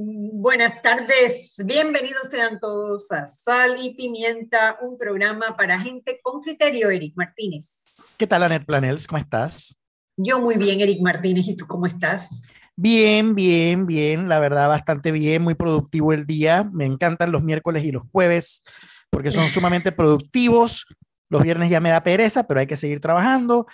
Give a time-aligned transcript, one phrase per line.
[0.00, 6.88] Buenas tardes, bienvenidos sean todos a Sal y Pimienta, un programa para gente con criterio,
[6.88, 7.84] Eric Martínez.
[8.16, 9.08] ¿Qué tal, Anet Planels?
[9.08, 9.76] ¿Cómo estás?
[10.16, 12.44] Yo muy bien, Eric Martínez, ¿y tú cómo estás?
[12.76, 16.70] Bien, bien, bien, la verdad, bastante bien, muy productivo el día.
[16.72, 18.62] Me encantan los miércoles y los jueves
[19.10, 20.86] porque son sumamente productivos.
[21.28, 23.66] Los viernes ya me da pereza, pero hay que seguir trabajando.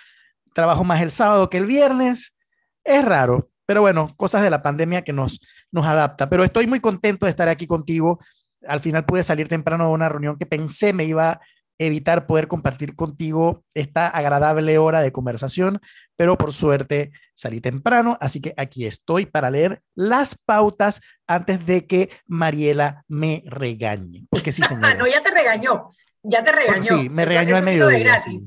[0.55, 2.35] Trabajo más el sábado que el viernes.
[2.83, 5.41] Es raro, pero bueno, cosas de la pandemia que nos,
[5.73, 6.29] nos adapta.
[6.29, 8.19] Pero estoy muy contento de estar aquí contigo.
[8.67, 11.41] Al final pude salir temprano de una reunión que pensé me iba a
[11.79, 15.81] evitar poder compartir contigo esta agradable hora de conversación,
[16.17, 21.87] pero por suerte salí temprano, así que aquí estoy para leer las pautas antes de
[21.87, 24.27] que Mariela me regañe.
[24.31, 24.97] Porque sí, señor.
[24.99, 25.89] no, ya te regañó.
[26.27, 26.83] Ya te regañó.
[26.83, 28.19] Sí, me regañó al mediodía.
[28.19, 28.39] Sí.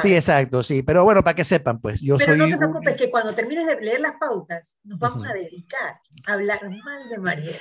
[0.00, 0.14] sí.
[0.14, 0.82] exacto, sí.
[0.82, 2.38] Pero bueno, para que sepan, pues yo Pero soy.
[2.38, 6.32] no te preocupes, que cuando termines de leer las pautas, nos vamos a dedicar a
[6.32, 7.58] hablar mal de Mariela.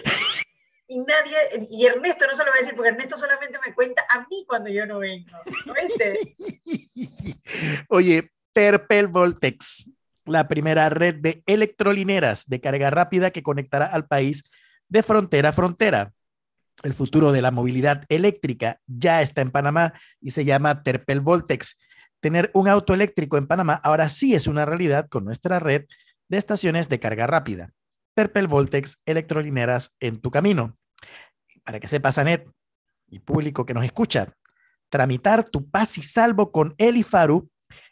[0.87, 4.03] Y nadie, y Ernesto no se lo va a decir, porque Ernesto solamente me cuenta
[4.09, 5.37] a mí cuando yo no vengo.
[5.65, 5.73] ¿No
[7.89, 9.89] Oye, Terpel Voltex,
[10.23, 14.45] la primera red de electrolineras de carga rápida que conectará al país
[14.87, 16.13] de frontera a frontera.
[16.83, 21.79] El futuro de la movilidad eléctrica ya está en Panamá y se llama Terpel Voltex.
[22.19, 25.85] Tener un auto eléctrico en Panamá ahora sí es una realidad con nuestra red
[26.29, 27.71] de estaciones de carga rápida.
[28.15, 30.77] Terpel Voltex electrolineras en tu camino.
[31.63, 32.49] Para que sepas, Anet,
[33.09, 34.33] y público que nos escucha,
[34.89, 37.49] tramitar tu paz y salvo con Elifaru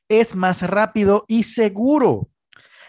[0.07, 2.29] es más rápido y seguro.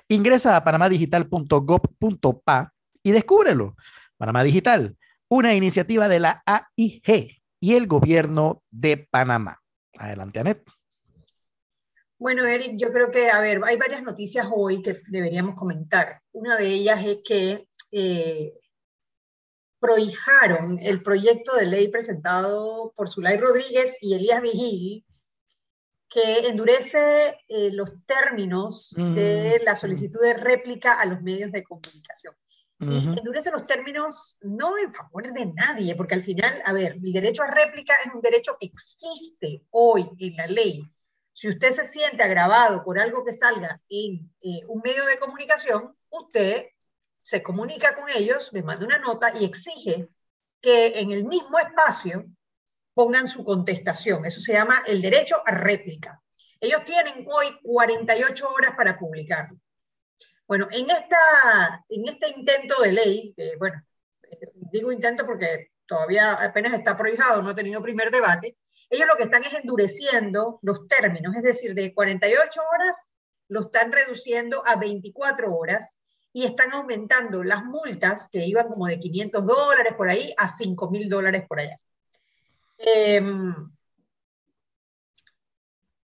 [0.09, 3.77] Ingresa a panamadigital.gov.pa y descúbrelo.
[4.17, 4.96] Panamá Digital,
[5.29, 9.59] una iniciativa de la AIG y el gobierno de Panamá.
[9.99, 10.63] Adelante, Anet.
[12.19, 16.23] Bueno, Eric, yo creo que, a ver, hay varias noticias hoy que deberíamos comentar.
[16.33, 18.53] Una de ellas es que eh,
[19.79, 25.05] prohijaron el proyecto de ley presentado por Zulay Rodríguez y Elías Vigil,
[26.09, 32.35] que endurece eh, los términos de la solicitud de réplica a los medios de comunicación.
[32.79, 37.13] Y endurece los términos no en favor de nadie, porque al final, a ver, el
[37.13, 40.87] derecho a réplica es un derecho que existe hoy en la ley.
[41.33, 45.97] Si usted se siente agravado por algo que salga en eh, un medio de comunicación,
[46.11, 46.67] usted
[47.23, 50.09] se comunica con ellos, les manda una nota y exige
[50.61, 52.27] que en el mismo espacio
[52.93, 54.25] pongan su contestación.
[54.27, 56.23] Eso se llama el derecho a réplica.
[56.61, 59.59] Ellos tienen hoy 48 horas para publicarlo.
[60.47, 63.83] Bueno, en, esta, en este intento de ley, bueno,
[64.71, 68.57] digo intento porque todavía apenas está prohijado, no ha tenido primer debate,
[68.89, 73.11] ellos lo que están es endureciendo los términos, es decir, de 48 horas
[73.49, 75.99] lo están reduciendo a 24 horas
[76.33, 80.91] y están aumentando las multas que iban como de 500 dólares por ahí a 5
[80.91, 81.81] mil dólares por allá.
[82.79, 83.55] Em,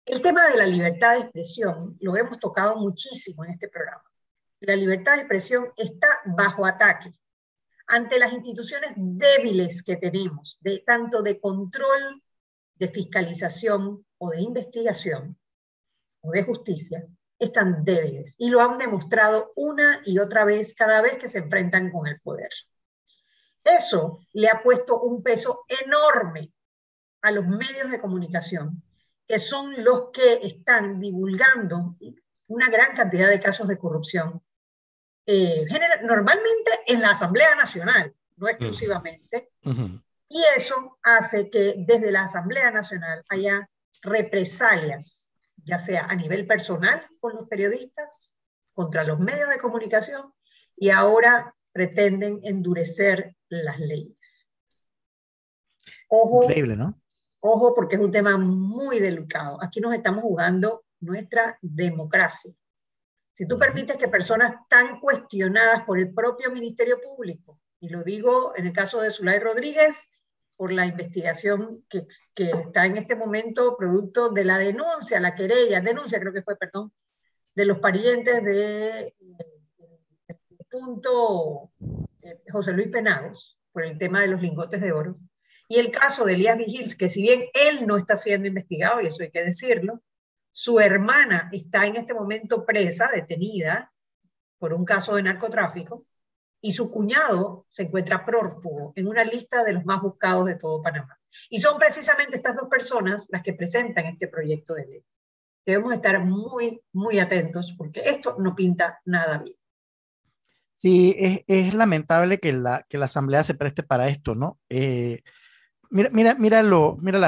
[0.07, 4.12] el tema de la libertad de expresión lo hemos tocado muchísimo en este programa
[4.63, 7.13] la libertad de expresión está bajo ataque
[7.87, 12.23] ante las instituciones débiles que tenemos, tanto de control,
[12.77, 15.39] de fiscalización o de investigación
[16.23, 17.07] o de justicia,
[17.39, 21.91] están débiles y lo han demostrado una y otra vez cada vez que se enfrentan
[21.91, 22.51] con el poder.
[23.65, 26.53] Eso le ha puesto un peso enorme
[27.21, 28.83] a los medios de comunicación,
[29.27, 31.97] que son los que están divulgando
[32.47, 34.43] una gran cantidad de casos de corrupción
[35.27, 35.67] eh,
[36.03, 39.51] normalmente en la Asamblea Nacional, no exclusivamente,
[40.29, 43.69] y eso hace que desde la Asamblea Nacional haya
[44.03, 45.31] represalias,
[45.65, 48.35] ya sea a nivel personal con los periodistas,
[48.73, 50.33] contra los medios de comunicación,
[50.77, 54.49] y ahora pretenden endurecer las leyes.
[56.09, 57.01] Ojo, Increíble, ¿no?
[57.41, 59.59] Ojo, porque es un tema muy delicado.
[59.63, 62.53] Aquí nos estamos jugando nuestra democracia.
[63.33, 68.53] Si tú permites que personas tan cuestionadas por el propio Ministerio Público, y lo digo
[68.57, 70.11] en el caso de Zulay Rodríguez,
[70.57, 75.81] por la investigación que, que, está en este momento producto de la denuncia, la querella,
[75.81, 76.93] denuncia creo que fue, perdón,
[77.55, 79.15] de los parientes de
[80.71, 81.71] punto
[82.23, 85.19] eh, José Luis Penagos por el tema de los lingotes de oro.
[85.69, 89.07] Y el caso de Elías Vigils, que si bien él no está siendo investigado, y
[89.07, 90.03] eso hay que decirlo,
[90.53, 93.91] su hermana está en este momento presa, detenida
[94.59, 96.07] por un caso de narcotráfico,
[96.61, 100.81] y su cuñado se encuentra prófugo en una lista de los más buscados de todo
[100.81, 101.19] Panamá.
[101.51, 105.05] Y son precisamente estas dos personas las que presentan este proyecto de ley.
[105.67, 109.57] Debemos estar muy, muy atentos porque esto no pinta nada bien.
[110.75, 111.15] Sí,
[111.47, 114.61] es, lamentable que la, que la Asamblea se preste para esto, ¿no?
[114.69, 115.23] Eh,
[115.91, 116.63] mira, mira, mira,
[117.01, 117.23] mira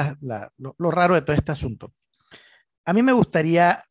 [0.57, 1.91] lo, lo raro de todo este asunto.
[2.85, 3.83] A mí me gustaría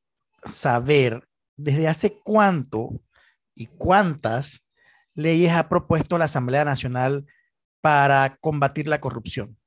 [0.45, 1.27] saber
[1.57, 3.01] desde hace cuánto
[3.55, 4.65] y cuántas
[5.15, 7.27] leyes ha propuesto la Asamblea Nacional
[7.81, 9.59] para combatir la corrupción.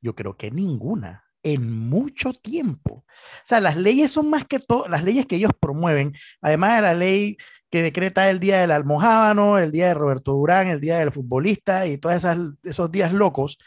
[0.00, 3.04] Yo creo que ninguna en mucho tiempo.
[3.06, 6.82] O sea, las leyes son más que todo, las leyes que ellos promueven, además de
[6.82, 7.36] la ley
[7.70, 11.86] que decreta el día del almohábano, el día de Roberto Durán, el día del futbolista
[11.86, 12.24] y todos
[12.64, 13.58] esos días locos,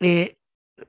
[0.00, 0.37] eh,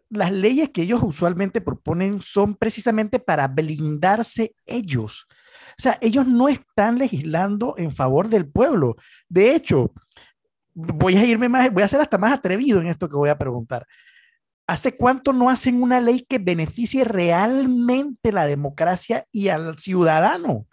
[0.09, 5.27] las leyes que ellos usualmente proponen son precisamente para blindarse ellos.
[5.71, 8.95] O sea, ellos no están legislando en favor del pueblo.
[9.27, 9.93] De hecho,
[10.73, 13.37] voy a irme más, voy a ser hasta más atrevido en esto que voy a
[13.37, 13.85] preguntar.
[14.67, 20.67] ¿Hace cuánto no hacen una ley que beneficie realmente la democracia y al ciudadano?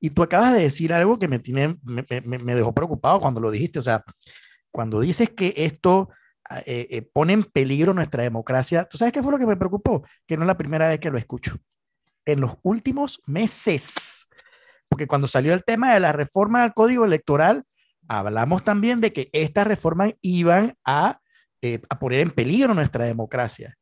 [0.00, 3.50] Y tú acabas de decir algo que me, tiene, me, me, dejó preocupado cuando lo
[3.50, 3.78] dijiste.
[3.78, 4.04] O sea,
[4.70, 6.10] cuando dices que esto
[6.66, 10.04] eh, eh, pone en peligro nuestra democracia, ¿tú sabes qué fue lo que me preocupó?
[10.26, 11.56] Que no es la primera vez que lo escucho.
[12.24, 14.28] En los últimos meses,
[14.88, 17.64] porque cuando salió el tema de la reforma al código electoral,
[18.06, 21.20] hablamos también de que estas reformas iban a
[21.60, 23.76] eh, a poner en peligro nuestra democracia.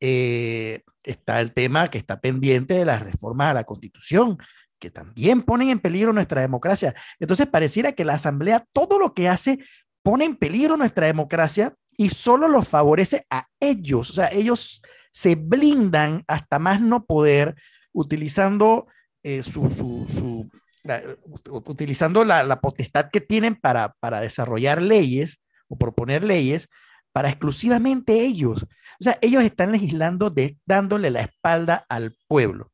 [0.00, 4.38] Eh, está el tema que está pendiente de las reformas a la Constitución,
[4.80, 6.94] que también ponen en peligro nuestra democracia.
[7.20, 9.60] Entonces pareciera que la Asamblea todo lo que hace
[10.02, 14.10] pone en peligro nuestra democracia y solo los favorece a ellos.
[14.10, 17.54] O sea, ellos se blindan hasta más no poder
[17.92, 18.86] utilizando
[19.22, 20.50] eh, su, su,
[20.82, 21.02] la,
[21.50, 26.68] utilizando la, la, potestad que tienen para, para desarrollar leyes o proponer leyes
[27.12, 28.64] para exclusivamente ellos.
[28.64, 32.72] O sea, ellos están legislando de, dándole la espalda al pueblo,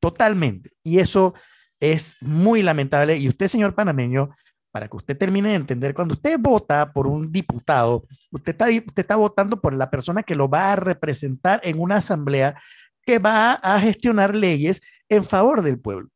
[0.00, 0.70] totalmente.
[0.82, 1.34] Y eso
[1.80, 3.16] es muy lamentable.
[3.16, 4.30] Y usted, señor panameño,
[4.74, 9.02] para que usted termine de entender, cuando usted vota por un diputado, usted está, usted
[9.02, 12.60] está votando por la persona que lo va a representar en una asamblea
[13.06, 16.08] que va a gestionar leyes en favor del pueblo.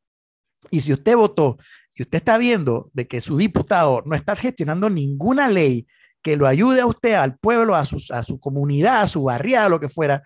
[0.72, 1.56] Y si usted votó
[1.94, 5.86] y usted está viendo de que su diputado no está gestionando ninguna ley
[6.20, 9.68] que lo ayude a usted, al pueblo, a, sus, a su comunidad, a su barriada,
[9.68, 10.24] lo que fuera,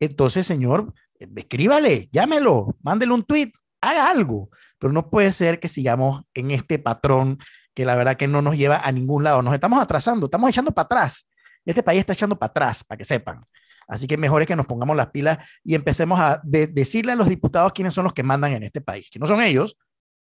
[0.00, 3.52] entonces, señor, escríbale, llámelo, mándele un tweet,
[3.82, 4.48] haga algo.
[4.78, 7.38] Pero no puede ser que sigamos en este patrón
[7.74, 9.42] que la verdad que no nos lleva a ningún lado.
[9.42, 11.28] Nos estamos atrasando, estamos echando para atrás.
[11.64, 13.44] Este país está echando para atrás, para que sepan.
[13.86, 17.16] Así que mejor es que nos pongamos las pilas y empecemos a de decirle a
[17.16, 19.76] los diputados quiénes son los que mandan en este país, que no son ellos,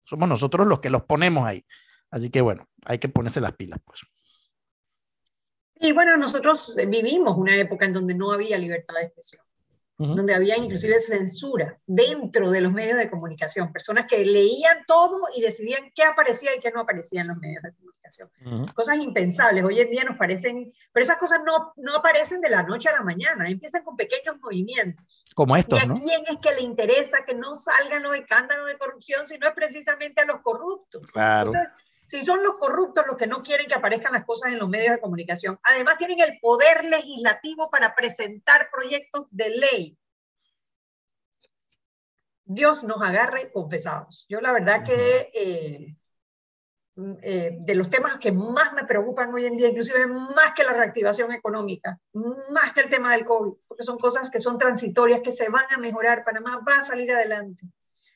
[0.04, 1.64] somos nosotros los que los ponemos ahí.
[2.10, 4.00] Así que bueno, hay que ponerse las pilas, pues.
[5.80, 9.42] Y bueno, nosotros vivimos una época en donde no había libertad de expresión,
[10.02, 10.16] uh -huh.
[10.16, 15.42] donde había inclusive censura dentro de los medios de comunicación, personas que leían todo y
[15.42, 18.30] decidían qué aparecía y qué no aparecía en los medios de comunicación.
[18.44, 18.74] Uh -huh.
[18.74, 22.62] Cosas impensables, hoy en día nos parecen, pero esas cosas no, no aparecen de la
[22.62, 25.24] noche a la mañana, empiezan con pequeños movimientos.
[25.34, 25.94] Como estos, ¿Y a ¿no?
[25.94, 29.54] quién es que le interesa que no salgan los escándalos de corrupción si no es
[29.54, 31.10] precisamente a los corruptos?
[31.10, 31.46] Claro.
[31.46, 31.72] Entonces,
[32.12, 34.96] si son los corruptos los que no quieren que aparezcan las cosas en los medios
[34.96, 39.98] de comunicación, además tienen el poder legislativo para presentar proyectos de ley.
[42.44, 44.26] Dios nos agarre confesados.
[44.28, 45.96] Yo la verdad que eh,
[47.22, 50.74] eh, de los temas que más me preocupan hoy en día, inclusive más que la
[50.74, 55.32] reactivación económica, más que el tema del COVID, porque son cosas que son transitorias, que
[55.32, 57.64] se van a mejorar, Panamá va a salir adelante.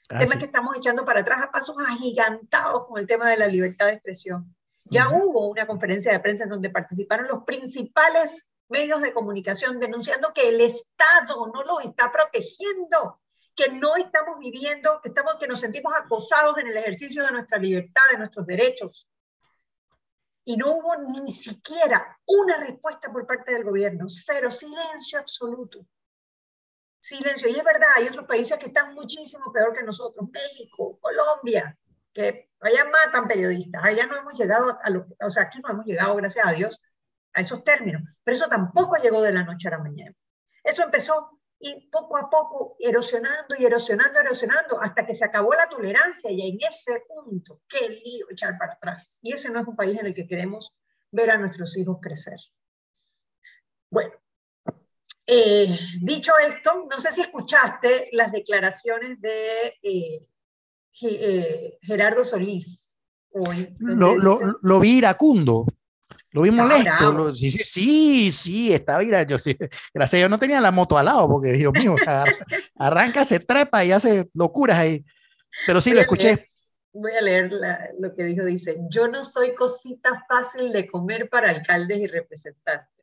[0.08, 0.38] Ah, tema sí.
[0.38, 3.94] que estamos echando para atrás a pasos agigantados con el tema de la libertad de
[3.94, 4.54] expresión.
[4.84, 5.25] Ya uh -huh.
[5.25, 10.48] hubo una conferencia de prensa en donde participaron los principales medios de comunicación denunciando que
[10.48, 13.20] el Estado no los está protegiendo,
[13.54, 17.58] que no estamos viviendo, que, estamos, que nos sentimos acosados en el ejercicio de nuestra
[17.58, 19.08] libertad, de nuestros derechos.
[20.44, 25.84] Y no hubo ni siquiera una respuesta por parte del gobierno, cero, silencio absoluto
[27.06, 27.48] silencio.
[27.48, 31.78] Y es verdad, hay otros países que están muchísimo peor que nosotros, México, Colombia,
[32.12, 35.86] que allá matan periodistas, allá no hemos llegado a lo, o sea, aquí no hemos
[35.86, 36.80] llegado, gracias a Dios,
[37.32, 40.14] a esos términos, pero eso tampoco llegó de la noche a la mañana.
[40.64, 45.68] Eso empezó y poco a poco erosionando y erosionando, erosionando, hasta que se acabó la
[45.68, 49.20] tolerancia y en ese punto, qué lío echar para atrás.
[49.22, 50.75] Y ese no es un país en el que queremos
[51.10, 52.38] ver a nuestros hijos crecer.
[53.90, 54.12] Bueno,
[55.26, 60.28] eh, dicho esto, no sé si escuchaste las declaraciones de eh,
[61.02, 62.97] eh, Gerardo Solís
[63.30, 63.75] hoy.
[63.78, 65.66] Lo, lo, lo, vi iracundo,
[66.30, 67.12] lo vi molesto.
[67.12, 69.30] Lo, sí, sí, sí, sí, estaba iracundo.
[69.33, 69.56] Yo, sí,
[69.92, 71.97] gracias, yo no tenía la moto al lado porque, Dios mío,
[72.76, 75.04] arranca, se trepa y hace locuras ahí.
[75.66, 76.50] Pero sí, lo escuché.
[76.92, 77.50] voy a leer
[77.99, 82.95] lo que dijo, dice, yo no soy cosita fácil de comer para alcaldes y representantes.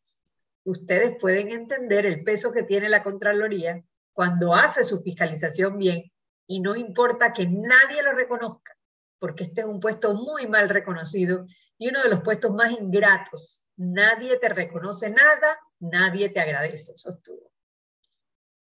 [0.66, 6.12] Ustedes pueden entender el peso que tiene la Contraloría cuando hace su fiscalización bien
[6.48, 8.78] y no importa que nadie lo reconozca,
[9.20, 11.46] porque este es un puesto muy mal reconocido
[11.78, 13.66] y uno de los puestos más ingratos.
[13.76, 17.54] Nadie te reconoce nada, nadie te agradece, sostuvo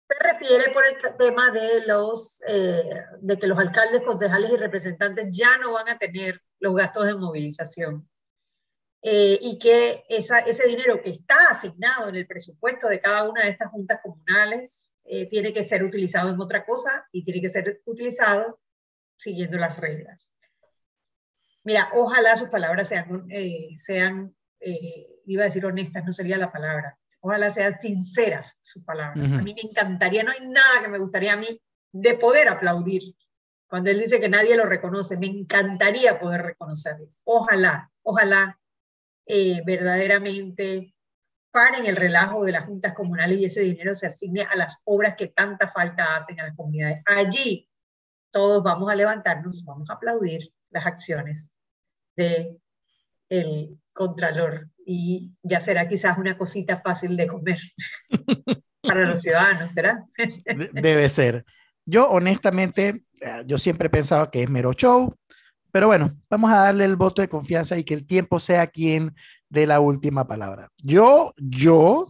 [0.08, 5.28] se refiere por el tema de, los, eh, de que los alcaldes, concejales y representantes
[5.30, 8.08] ya no van a tener los gastos de movilización.
[9.06, 13.44] Eh, y que esa, ese dinero que está asignado en el presupuesto de cada una
[13.44, 17.50] de estas juntas comunales eh, tiene que ser utilizado en otra cosa y tiene que
[17.50, 18.58] ser utilizado
[19.16, 20.32] siguiendo las reglas.
[21.64, 23.28] Mira, ojalá sus palabras sean,
[23.76, 24.34] sean
[25.26, 29.32] iba a decir honestas, no sería la palabra, ojalá sean sinceras sus palabras.
[29.32, 31.60] A mí me encantaría, no hay nada que me gustaría a mí
[31.92, 33.02] de poder aplaudir
[33.66, 35.18] cuando él dice que nadie lo reconoce.
[35.18, 37.08] Me encantaría poder reconocerlo.
[37.24, 38.58] Ojalá, ojalá
[39.26, 40.94] eh, verdaderamente
[41.50, 45.14] paren el relajo de las juntas comunales y ese dinero se asigne a las obras
[45.16, 47.02] que tanta falta hacen a las comunidades.
[47.06, 47.68] Allí
[48.32, 51.54] todos vamos a levantarnos, vamos a aplaudir las acciones
[52.16, 52.56] de
[53.28, 57.58] el contralor y ya será quizás una cosita fácil de comer
[58.82, 60.04] para los ciudadanos, ¿será?
[60.72, 61.44] Debe ser.
[61.86, 65.14] Yo honestamente, eh, yo siempre he pensado que es mero show,
[65.74, 69.12] pero bueno, vamos a darle el voto de confianza y que el tiempo sea quien
[69.48, 70.70] dé la última palabra.
[70.80, 72.06] Yo, yo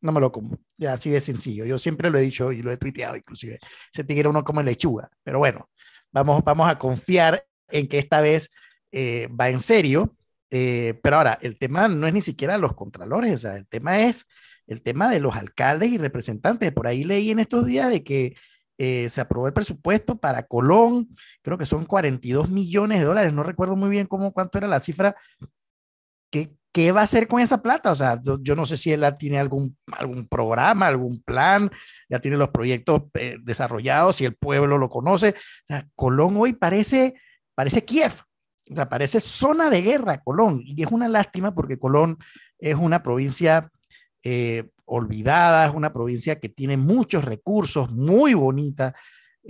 [0.00, 1.64] no me lo como, ya así de sencillo.
[1.64, 3.58] Yo siempre lo he dicho y lo he tuiteado inclusive.
[3.90, 5.68] Se tigre uno como lechuga, pero bueno,
[6.12, 8.52] vamos, vamos a confiar en que esta vez
[8.92, 10.14] eh, va en serio
[10.50, 14.00] eh, pero ahora, el tema no es ni siquiera los contralores, o sea, el tema
[14.00, 14.26] es
[14.66, 16.72] el tema de los alcaldes y representantes.
[16.72, 18.36] Por ahí leí en estos días de que
[18.78, 21.08] eh, se aprobó el presupuesto para Colón,
[21.42, 24.78] creo que son 42 millones de dólares, no recuerdo muy bien cómo, cuánto era la
[24.78, 25.16] cifra.
[26.30, 27.90] ¿Qué, qué va a hacer con esa plata?
[27.90, 31.70] O sea, yo, no sé si él tiene algún, algún programa, algún plan,
[32.08, 35.30] ya tiene los proyectos eh, desarrollados, si el pueblo lo conoce.
[35.30, 37.14] O sea, Colón hoy parece,
[37.56, 38.12] parece Kiev,
[38.70, 40.62] o sea, parece zona de guerra Colón.
[40.64, 42.16] Y es una lástima porque Colón
[42.60, 43.70] es una provincia
[44.22, 48.94] eh, olvidada, es una provincia que tiene muchos recursos, muy bonita.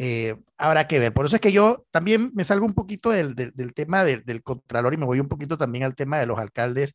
[0.00, 1.12] Eh, habrá que ver.
[1.12, 4.95] Por eso es que yo también me salgo un poquito del, del, tema del, Contralor
[4.95, 6.95] y me voy un poquito también al tema de los alcaldes,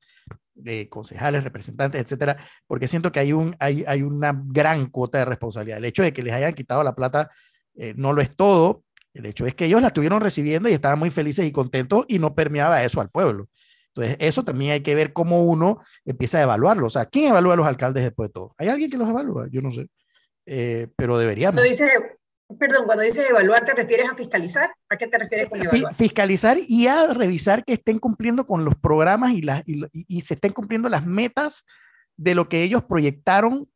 [0.53, 5.25] de concejales, representantes, etcétera, porque siento que hay, un, hay, hay una gran cuota de
[5.25, 5.79] responsabilidad.
[5.79, 7.31] El hecho de que les hayan quitado la plata
[7.75, 8.83] eh, no lo es todo,
[9.13, 12.19] el hecho es que ellos la estuvieron recibiendo y estaban muy felices y contentos y
[12.19, 13.47] no permeaba eso al pueblo.
[13.95, 16.87] Entonces, eso también hay que ver cómo uno empieza a evaluarlo.
[16.87, 18.51] O sea, ¿quién evalúa a los alcaldes después de todo?
[18.57, 19.47] ¿Hay alguien que los evalúa?
[19.51, 19.87] Yo no sé.
[20.45, 21.61] Eh, pero deberíamos.
[21.61, 21.87] Cuando dice,
[22.59, 24.73] perdón, cuando dices evaluar, ¿te refieres a fiscalizar?
[24.89, 25.93] ¿A qué te refieres con evaluar?
[25.93, 30.53] Fiscalizar y a revisar que estén cumpliendo con los programas y, las, y se estén
[30.53, 31.65] cumpliendo las metas
[32.17, 33.69] de lo que ellos proyectaron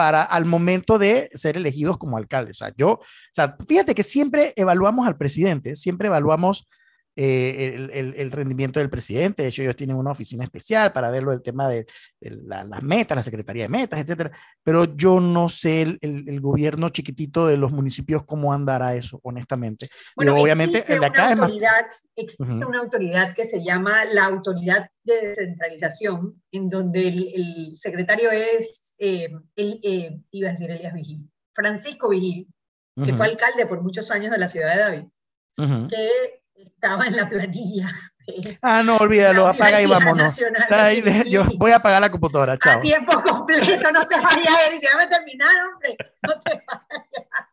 [0.00, 2.56] para al momento de ser elegidos como alcaldes.
[2.56, 6.68] O sea, yo, o sea, fíjate que siempre evaluamos al presidente, siempre evaluamos
[7.16, 9.42] eh, el, el, rendimiento del presidente.
[9.42, 11.86] De hecho, ellos tienen una oficina especial para verlo el tema de,
[12.20, 14.30] las metas, la Secretaría de Metas, etcétera.
[14.62, 19.88] Pero yo no sé el, gobierno chiquitito de los municipios cómo andará eso, honestamente.
[20.14, 21.86] Bueno, obviamente, el de acá autoridad,
[22.16, 28.94] Existe una autoridad que se llama la Autoridad de Descentralización, en donde el, secretario es,
[28.98, 32.46] eh, el, eh, iba a decir Elías Vigil, Francisco Vigil,
[33.04, 37.28] que fue alcalde por muchos años de la ciudad de David, que estaba en la
[37.28, 37.88] planilla.
[38.62, 40.36] Ah, no, olvídalo, apaga y vámonos.
[41.26, 42.78] yo voy a apagar la computadora, chao.
[42.78, 47.48] A tiempo completo, no te vayas, Eric, ya me terminaron, hombre, no te vayas.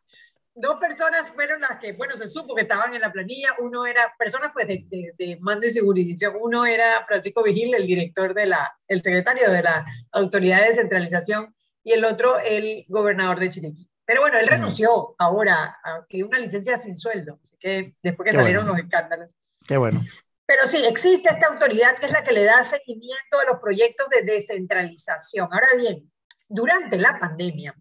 [0.54, 3.54] Dos personas fueron las que, bueno, se supo que estaban en la planilla.
[3.58, 6.32] Uno era, personas pues de, de, mando y seguridad.
[6.40, 11.56] Uno era Francisco Vigil, el director de la, el secretario de la Autoridad de Descentralización,
[11.82, 13.88] y el otro, el gobernador de Chiriquí.
[14.08, 18.66] Pero bueno, él renunció ahora, a, una licencia sin sueldo, así que después que salieron
[18.66, 19.30] los escándalos.
[19.66, 20.02] Qué bueno.
[20.46, 24.08] Pero sí, existe esta autoridad que es la que le da seguimiento a los proyectos
[24.08, 25.50] de descentralización.
[25.52, 26.10] Ahora bien,
[26.48, 27.76] durante la pandemia,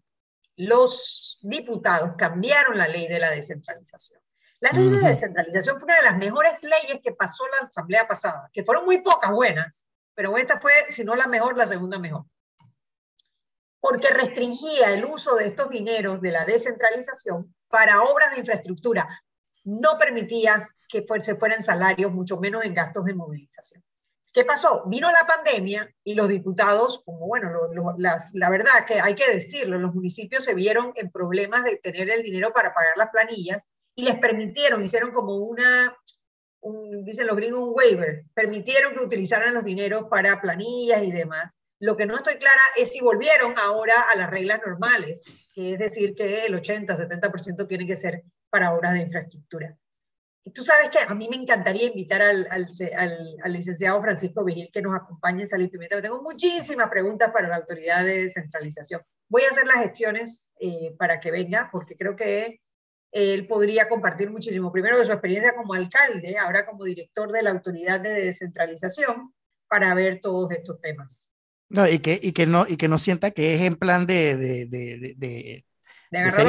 [0.57, 4.19] los diputados cambiaron la ley de la descentralización.
[4.59, 8.49] La ley de descentralización fue una de las mejores leyes que pasó la asamblea pasada,
[8.51, 12.25] que fueron muy pocas buenas, pero esta fue, si no la mejor, la segunda mejor
[13.89, 19.07] porque restringía el uso de estos dineros de la descentralización para obras de infraestructura.
[19.63, 23.81] No permitía que se fueran salarios, mucho menos en gastos de movilización.
[24.33, 24.83] ¿Qué pasó?
[24.87, 27.49] Vino la pandemia y los diputados, como bueno,
[28.33, 32.23] la verdad que hay que decirlo, los municipios se vieron en problemas de tener el
[32.23, 35.97] dinero para pagar las planillas y les permitieron, hicieron como una,
[37.03, 38.25] dicen los gringos, un waiver.
[38.33, 41.53] Permitieron que utilizaran los dineros para planillas y demás.
[41.79, 45.79] Lo que no estoy clara es si volvieron ahora a las reglas normales, que es
[45.79, 49.77] decir, que el 80-70% tiene que ser para obras de infraestructura.
[50.43, 52.47] Y tú sabes que a mí me encantaría invitar al,
[53.45, 56.01] licenciado Francisco Vigil que nos acompañe en Salud Pimienta.
[56.01, 59.01] Tengo muchísimas preguntas para la autoridad de descentralización.
[59.27, 62.61] Voy a hacer las gestiones eh, para que venga, porque creo que
[63.11, 67.51] él podría compartir muchísimo, primero de su experiencia como alcalde, ahora como director de la
[67.51, 69.33] autoridad de descentralización,
[69.67, 71.33] para ver todos estos temas.
[71.69, 74.37] No, y que, y que, no, y que no sienta que es en plan de,
[74.37, 76.47] de, de, de ser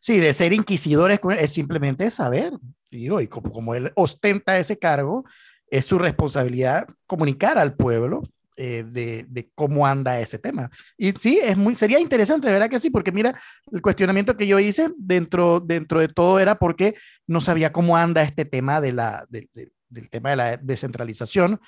[0.00, 2.52] sí, de ser inquisidores, es simplemente saber,
[2.90, 5.24] digo, y como, como él ostenta ese cargo,
[5.68, 8.22] es su responsabilidad comunicar al pueblo
[8.56, 10.70] eh, de, de, cómo anda ese tema.
[10.96, 13.38] Y sí, es muy, sería interesante, de verdad que sí, porque mira,
[13.72, 16.94] el cuestionamiento que yo hice dentro, dentro de todo era porque
[17.26, 21.60] no sabía cómo anda este tema de la, del tema de la descentralización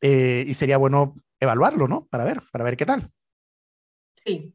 [0.00, 2.06] eh, y sería bueno evaluarlo, ¿no?
[2.06, 3.10] Para ver, para ver qué tal.
[4.14, 4.54] Sí,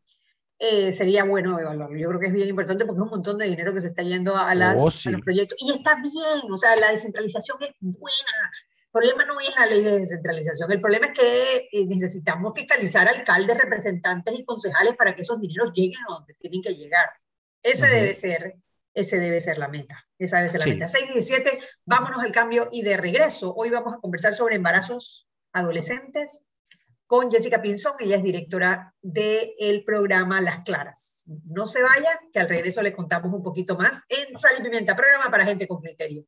[0.60, 1.98] eh, sería bueno evaluarlo.
[1.98, 4.04] Yo creo que es bien importante porque es un montón de dinero que se está
[4.04, 5.58] yendo a, las, oh, los proyectos.
[5.60, 8.52] Y está bien, o sea, la descentralización es buena.
[8.86, 13.06] El problema no es la ley de descentralización, el problema es que eh, necesitamos fiscalizar
[13.10, 17.10] alcaldes, representantes y concejales para que esos dineros lleguen a donde tienen que llegar.
[17.62, 18.56] Ese debe ser
[18.94, 20.08] ese debe ser la meta.
[20.18, 20.88] Esa debe ser la meta.
[20.88, 23.54] 6 y 17, vámonos al cambio y de regreso.
[23.54, 26.40] Hoy vamos a conversar sobre embarazos adolescentes
[27.08, 31.26] con Jessica Pinzón, ella es directora del programa Las Claras.
[31.46, 34.96] No se vaya, que al regreso le contamos un poquito más en Sal y Pimienta,
[34.96, 36.26] programa para gente con criterio.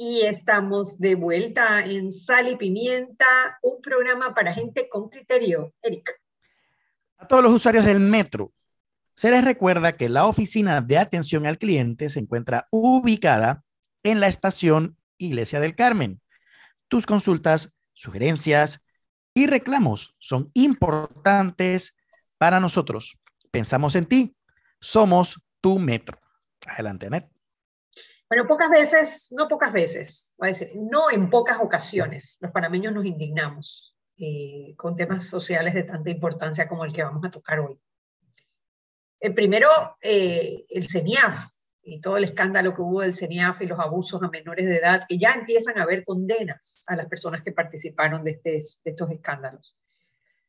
[0.00, 3.26] Y estamos de vuelta en Sal y Pimienta,
[3.62, 5.74] un programa para gente con criterio.
[5.82, 6.08] Eric.
[7.16, 8.52] A todos los usuarios del metro,
[9.14, 13.64] se les recuerda que la oficina de atención al cliente se encuentra ubicada
[14.04, 16.20] en la estación Iglesia del Carmen.
[16.86, 18.84] Tus consultas, sugerencias
[19.34, 21.96] y reclamos son importantes
[22.38, 23.18] para nosotros.
[23.50, 24.36] Pensamos en ti.
[24.80, 26.16] Somos tu metro.
[26.68, 27.37] Adelante, Anet.
[28.28, 33.06] Bueno, pocas veces, no pocas veces, a decir, no en pocas ocasiones, los panameños nos
[33.06, 37.80] indignamos eh, con temas sociales de tanta importancia como el que vamos a tocar hoy.
[39.20, 39.68] El primero,
[40.02, 41.46] eh, el CENIAF
[41.82, 45.06] y todo el escándalo que hubo del CENIAF y los abusos a menores de edad,
[45.08, 49.10] que ya empiezan a haber condenas a las personas que participaron de, este, de estos
[49.10, 49.74] escándalos.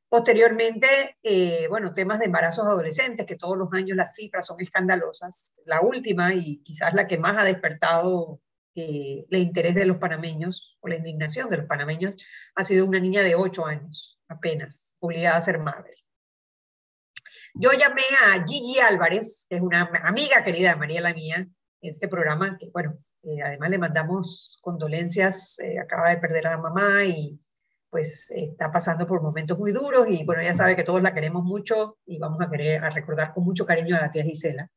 [0.10, 5.54] Posteriormente, eh, bueno, temas de embarazos adolescentes, que todos los años las cifras son escandalosas.
[5.66, 8.42] La última y quizás la que más ha despertado
[8.74, 12.16] eh, el interés de los panameños o la indignación de los panameños
[12.56, 15.94] ha sido una niña de 8 años apenas, obligada a ser madre.
[17.54, 21.48] Yo llamé a Gigi Álvarez, que es una amiga querida de María la mía,
[21.82, 26.58] en este programa, que bueno, eh, además le mandamos condolencias, acaba de perder a la
[26.58, 27.40] mamá y
[27.90, 31.44] pues está pasando por momentos muy duros y bueno, ya sabe que todos la queremos
[31.44, 34.70] mucho y vamos a querer a recordar con mucho cariño a la tía Gisela.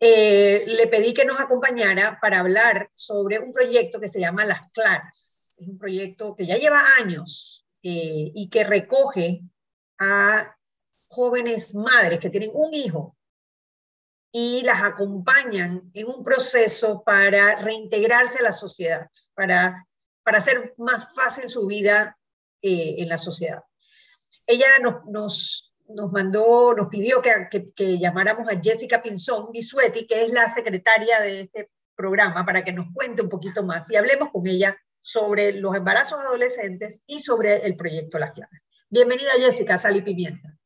[0.00, 4.60] Eh, le pedí que nos acompañara para hablar sobre un proyecto que se llama Las
[4.68, 5.56] Claras.
[5.58, 9.42] Es un proyecto que ya lleva años eh, y que recoge
[9.98, 10.56] a
[11.08, 13.16] jóvenes madres que tienen un hijo
[14.32, 19.86] y las acompañan en un proceso para reintegrarse a la sociedad, para
[20.24, 22.18] para hacer más fácil su vida
[22.62, 23.62] eh, en la sociedad.
[24.46, 30.24] Ella nos, nos, nos mandó, nos pidió que, que, llamáramos a Jessica Pinzón Bisuetti, que
[30.24, 34.30] es la secretaria de este programa, para que nos cuente un poquito más y hablemos
[34.32, 38.66] con ella sobre los embarazos adolescentes y sobre el proyecto Las Claves.
[38.88, 40.58] Bienvenida Jessica, Sal y Pimienta.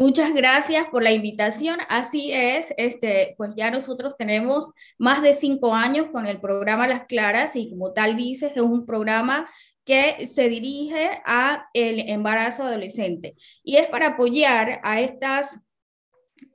[0.00, 1.80] Muchas gracias por la invitación.
[1.88, 7.06] Así es, este, pues ya nosotros tenemos más de cinco años con el programa Las
[7.06, 9.50] Claras y como tal dices, es un programa
[9.84, 13.34] que se dirige a el embarazo adolescente
[13.64, 15.58] y es para apoyar a estas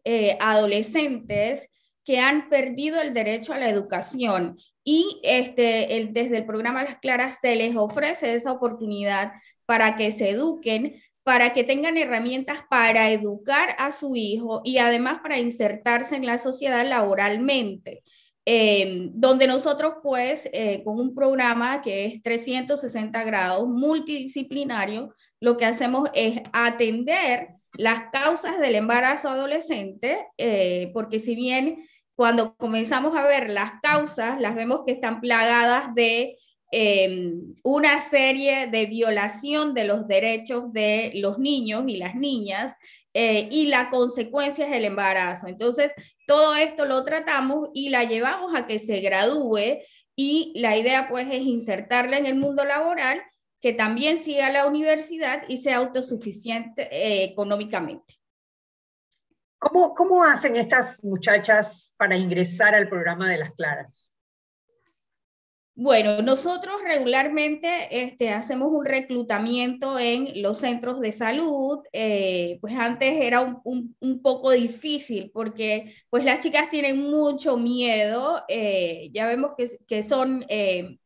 [0.05, 1.69] eh, adolescentes
[2.05, 6.99] que han perdido el derecho a la educación y este, el, desde el programa Las
[6.99, 9.33] Claras se les ofrece esa oportunidad
[9.65, 15.19] para que se eduquen para que tengan herramientas para educar a su hijo y además
[15.21, 18.03] para insertarse en la sociedad laboralmente.
[18.45, 25.65] Em, donde nosotros pues eh, con un programa que es 360 grados multidisciplinario, lo que
[25.65, 33.23] hacemos es atender las causas del embarazo adolescente, eh, porque si bien cuando comenzamos a
[33.25, 36.37] ver las causas, las vemos que están plagadas de
[36.75, 42.75] Em, una serie de violación de los derechos de los niños y las niñas
[43.13, 45.45] eh, y la consecuencia es el embarazo.
[45.45, 45.93] Entonces,
[46.25, 49.83] todo esto lo tratamos y la llevamos a que se gradúe
[50.15, 53.21] y la idea pues es insertarla en el mundo laboral,
[53.61, 58.15] que también siga la universidad y sea autosuficiente eh, económicamente.
[59.59, 64.12] ¿Cómo, ¿Cómo hacen estas muchachas para ingresar al programa de las claras?
[65.75, 73.19] Bueno, nosotros regularmente este, hacemos un reclutamiento en los centros de salud, eh, pues antes
[73.19, 79.53] era un, un, poco difícil porque pues las chicas tienen mucho miedo, eh, ya vemos
[79.57, 80.99] que, que son eh,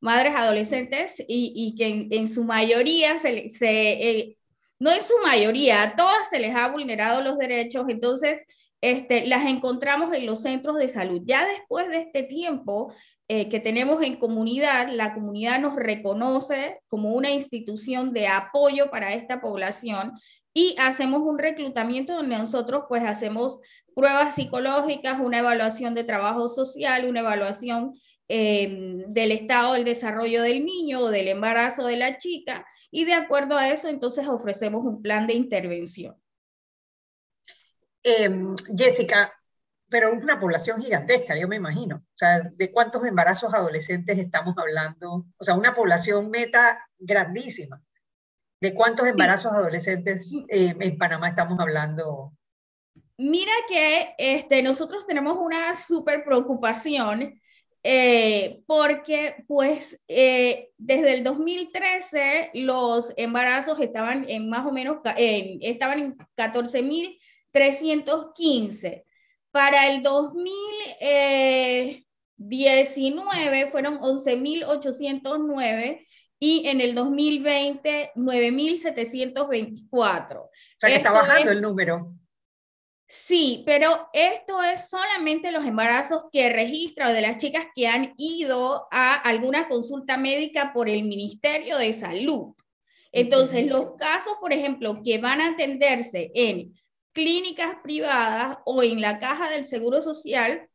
[0.00, 4.36] madres adolescentes y, y que en, su mayoría, se, se
[4.78, 8.44] no en su mayoría, a todas se les ha vulnerado los derechos, entonces
[8.80, 11.22] este, las encontramos en los centros de salud.
[11.24, 12.92] Ya después de este tiempo,
[13.32, 19.14] eh, que tenemos en comunidad, la comunidad nos reconoce como una institución de apoyo para
[19.14, 20.14] esta población
[20.52, 23.60] y hacemos un reclutamiento donde nosotros pues hacemos
[23.94, 27.94] pruebas psicológicas, una evaluación de trabajo social, una evaluación
[28.26, 33.12] em, del estado del desarrollo del niño o del embarazo de la chica y de
[33.12, 36.16] acuerdo a eso entonces ofrecemos un plan de intervención.
[38.02, 39.32] Em, Jessica,
[39.90, 41.96] pero una población gigantesca, yo me imagino.
[41.96, 45.26] O sea, ¿de cuántos embarazos adolescentes estamos hablando?
[45.36, 47.82] O sea, una población meta grandísima.
[48.60, 52.32] ¿De cuántos embarazos adolescentes eh, en Panamá estamos hablando?
[53.16, 57.40] Mira que este, nosotros tenemos una súper preocupación
[57.82, 65.98] eh, porque pues eh, desde el 2013 los embarazos estaban en más o menos, estaban
[65.98, 69.04] en 14.315
[69.52, 72.10] para el 2018
[72.40, 76.06] 2019 fueron 11.809
[76.38, 80.38] y en el 2020 9.724.
[80.38, 82.14] O sea que está bajando el número.
[83.06, 88.86] Sí, pero esto es solamente los embarazos que registra de las chicas que han ido
[88.90, 92.54] a alguna consulta médica por el Ministerio de Salud.
[93.12, 96.72] Entonces, los casos, por ejemplo, que van a atenderse en
[97.12, 100.68] clínicas privadas o en la caja del Seguro Social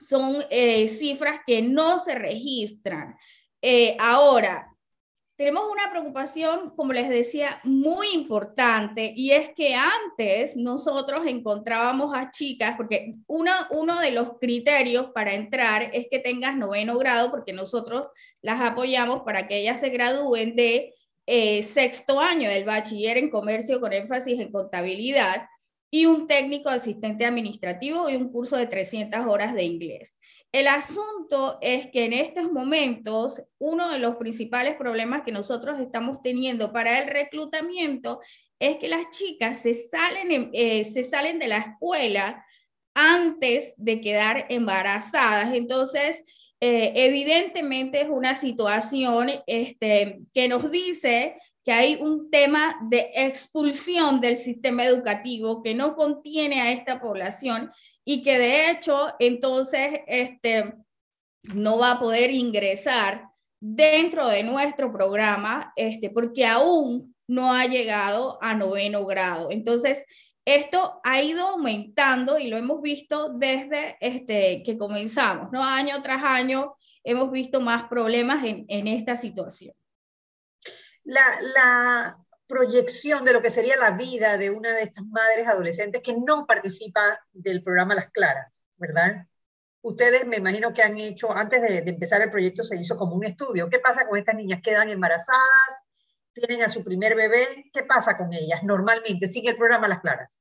[0.00, 3.16] son eh, cifras que no se registran.
[3.62, 4.72] Eh, ahora,
[5.36, 12.30] tenemos una preocupación, como les decía, muy importante y es que antes nosotros encontrábamos a
[12.30, 17.52] chicas, porque uno, uno de los criterios para entrar es que tengas noveno grado, porque
[17.52, 18.06] nosotros
[18.40, 20.94] las apoyamos para que ellas se gradúen de
[21.26, 25.48] eh, sexto año del bachiller en comercio con énfasis en contabilidad
[25.96, 30.18] y un técnico asistente administrativo y un curso de 300 horas de inglés.
[30.52, 36.20] El asunto es que en estos momentos uno de los principales problemas que nosotros estamos
[36.22, 38.20] teniendo para el reclutamiento
[38.58, 42.44] es que las chicas se salen, eh, se salen de la escuela
[42.92, 45.54] antes de quedar embarazadas.
[45.54, 46.22] Entonces,
[46.60, 54.20] eh, evidentemente es una situación este, que nos dice que hay un tema de expulsión
[54.20, 57.72] del sistema educativo que no contiene a esta población
[58.04, 60.74] y que de hecho entonces este,
[61.52, 63.28] no va a poder ingresar
[63.60, 69.50] dentro de nuestro programa este, porque aún no ha llegado a noveno grado.
[69.50, 70.04] Entonces,
[70.44, 75.64] esto ha ido aumentando y lo hemos visto desde este, que comenzamos, ¿no?
[75.64, 79.74] Año tras año hemos visto más problemas en, en esta situación.
[81.06, 82.16] La,
[82.48, 86.46] proyección de lo que sería la vida de una de estas madres adolescentes que no
[86.46, 89.26] participa del programa Las Claras, ¿verdad?
[89.82, 93.24] Ustedes me imagino que han hecho, antes de, empezar el proyecto se hizo como un
[93.24, 93.68] estudio.
[93.68, 94.60] ¿Qué pasa con estas niñas?
[94.62, 95.82] ¿Quedan embarazadas?
[96.32, 97.68] ¿Tienen a su primer bebé?
[97.72, 99.26] ¿Qué pasa con ellas normalmente?
[99.26, 100.38] Sigue el programa Las Claras.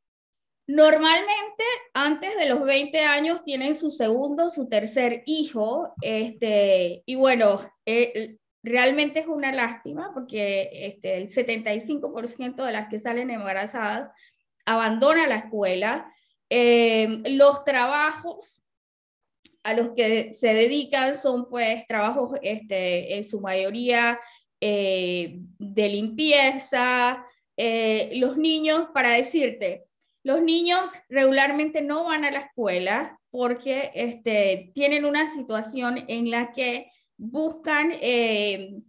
[0.68, 1.64] Normalmente,
[1.96, 5.94] antes de los 20 años, tienen su segundo, su tercer hijo.
[6.02, 13.00] Este, y bueno, eh, realmente es una lástima porque este, el 75% de las que
[13.00, 14.10] salen embarazadas
[14.66, 16.12] abandona la escuela.
[16.50, 18.62] Em, los trabajos
[19.64, 24.20] a los que se dedican son pues trabajos este, en su mayoría
[24.60, 27.24] eh, de limpieza.
[27.58, 29.86] Eh, los niños, para decirte,
[30.24, 36.52] los niños regularmente no van a la escuela porque este, tienen una situación en la
[36.52, 38.82] que buscan eh,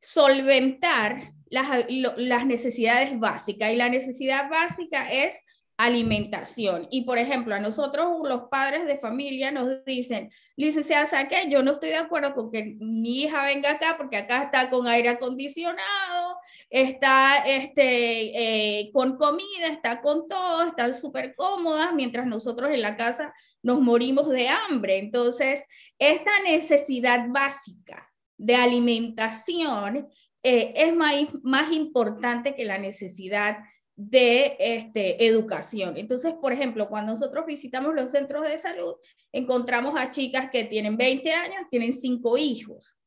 [0.00, 5.42] solventar las, las necesidades básicas y la necesidad básica es
[5.76, 6.86] alimentación.
[6.90, 11.72] Y por ejemplo, a nosotros los padres de familia nos dicen, licenciada, ¿sabe Yo no
[11.72, 16.36] estoy de acuerdo con que mi hija venga acá porque acá está con aire acondicionado,
[16.70, 22.96] está este, eh, con comida, está con todo, están súper cómodas, mientras nosotros en la
[22.96, 24.98] casa nos morimos de hambre.
[24.98, 25.62] Entonces,
[25.98, 30.08] esta necesidad básica de alimentación
[30.42, 33.58] eh, es más, más importante que la necesidad
[33.94, 35.96] de este, educación.
[35.96, 38.94] Entonces, por ejemplo, cuando nosotros visitamos los centros de salud,
[39.30, 42.98] encontramos a chicas que tienen 20 años, tienen cinco hijos.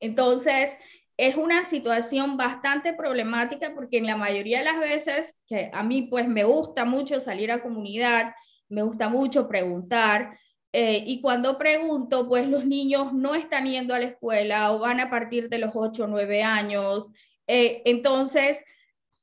[0.00, 0.76] Entonces,
[1.16, 6.02] es una situación bastante problemática porque en la mayoría de las veces, que a mí
[6.02, 8.34] pues me gusta mucho salir a comunidad,
[8.68, 10.38] me gusta mucho preguntar,
[10.72, 15.00] eh, y cuando pregunto, pues los niños no están yendo a la escuela o van
[15.00, 17.08] a partir de los 8 o 9 años.
[17.46, 18.62] Eh, entonces,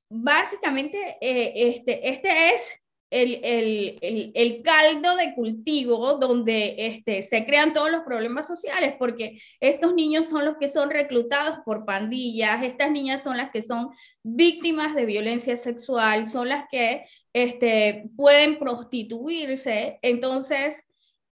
[0.09, 2.82] básicamente, eh, este, este es
[3.13, 3.39] el,
[4.01, 9.93] el, el, caldo de cultivo donde este, se crean todos los problemas sociales, porque estos
[9.93, 13.89] niños son los que son reclutados por pandillas, estas niñas son las que son
[14.23, 20.83] víctimas de violencia sexual, son las que este, pueden prostituirse, entonces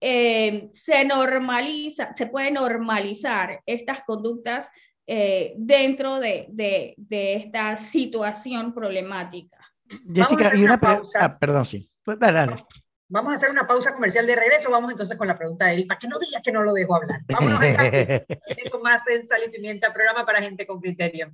[0.01, 4.69] eh, se normaliza, se puede normalizar estas conductas
[5.07, 9.58] eh, dentro de, de, de, esta situación problemática.
[10.13, 11.19] Jessica, y una, pausa.
[11.21, 11.89] Ah, perdón, sí.
[12.05, 12.65] Dale,
[13.11, 14.69] Vamos a hacer una pausa comercial de regreso.
[14.69, 16.95] Vamos entonces con la pregunta de él, para que no digas que no lo dejo
[16.95, 17.21] hablar.
[17.27, 21.33] Vamos a Eso más en Sal y Pimienta, programa para gente con criterio.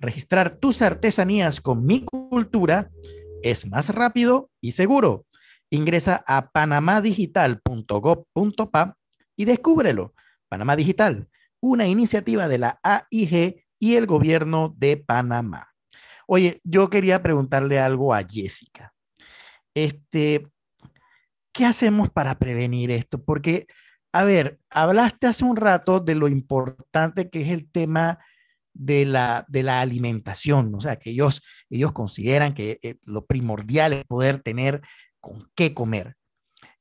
[0.00, 2.90] Registrar tus artesanías con mi cultura
[3.42, 5.24] es más rápido y seguro.
[5.70, 8.96] Ingresa a panamadigital.gov.pa
[9.36, 10.14] y descúbrelo.
[10.48, 11.28] Panamá Digital,
[11.60, 15.68] una iniciativa de la AIG y el gobierno de Panamá.
[16.26, 18.92] Oye, yo quería preguntarle algo a Jessica.
[19.74, 20.46] Este,
[21.52, 23.22] ¿qué hacemos para prevenir esto?
[23.22, 23.66] Porque,
[24.12, 28.18] a ver, hablaste hace un rato de lo importante que es el tema
[28.78, 33.92] de la, de la alimentación, o sea, que ellos, ellos consideran que eh, lo primordial
[33.92, 34.80] es poder tener
[35.20, 36.14] con qué comer.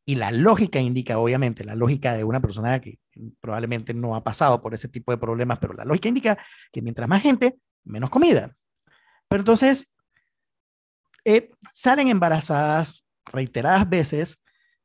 [0.05, 2.99] Y la lógica indica, obviamente, la lógica de una persona que
[3.41, 6.37] probablemente no ha pasado por ese tipo de problemas, pero la lógica indica
[6.71, 8.55] que mientras más gente, menos comida.
[9.27, 9.91] Pero entonces,
[11.25, 14.37] eh, salen embarazadas reiteradas veces,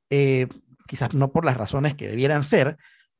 [0.08, 0.48] eh,
[0.88, 2.78] quizás no por las razones que debieran ser,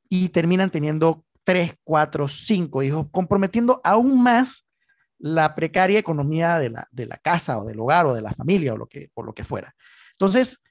[0.09, 4.67] y terminan teniendo tres, cuatro, cinco hijos, comprometiendo aún más
[5.19, 8.75] la precaria economía de la, de la casa o del hogar o de la familia
[8.75, 9.75] o lo que, o lo que fuera.
[10.13, 10.63] Entonces,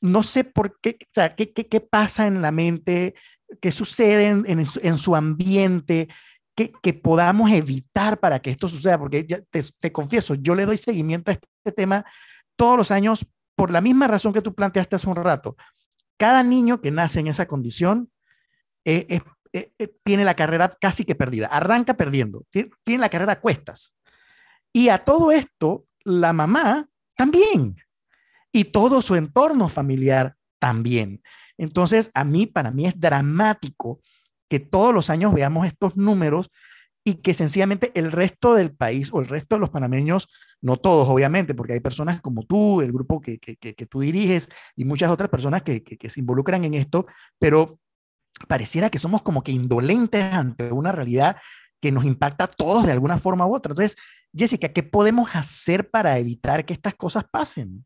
[0.00, 3.14] no sé por qué, o sea, qué, qué, qué pasa en la mente,
[3.60, 6.08] qué sucede en, en, su ambiente,
[6.54, 10.66] que, que, podamos evitar para que esto suceda, porque ya te, te, confieso, yo le
[10.66, 12.04] doy seguimiento a este tema
[12.56, 15.56] todos los años por la misma razón que tú planteaste hace un rato.
[16.16, 18.10] Cada niño que nace en esa condición
[18.84, 19.22] eh, es
[19.52, 23.96] eh, eh, tiene la carrera casi que perdida, arranca perdiendo, tiene, la carrera a cuestas.
[24.72, 27.76] Y a todo esto, la mamá también,
[28.52, 31.22] y todo su entorno familiar también.
[31.58, 34.00] Entonces, a mí, para mí es dramático
[34.48, 36.50] que todos los años veamos estos números
[37.04, 40.28] y que sencillamente el resto del país o el resto de los panameños,
[40.60, 44.48] no todos obviamente, porque hay personas como tú, el grupo que, que, que tú diriges
[44.76, 47.06] y muchas otras personas que, se involucran en esto,
[47.38, 47.78] pero
[48.48, 51.36] pareciera que somos como que indolentes ante una realidad
[51.80, 53.72] que nos impacta a todos de alguna forma u otra.
[53.72, 53.96] Entonces,
[54.34, 57.84] Jessica, ¿qué podemos hacer para evitar que estas cosas pasen?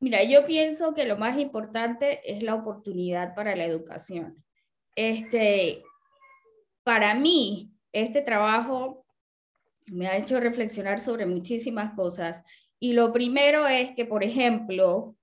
[0.00, 4.44] Mira, yo pienso que lo más importante es la oportunidad para la educación.
[4.94, 5.82] Este,
[6.84, 9.04] para mí, este trabajo
[9.86, 12.42] me ha hecho reflexionar sobre muchísimas cosas.
[12.78, 15.16] Y lo primero es que, por ejemplo,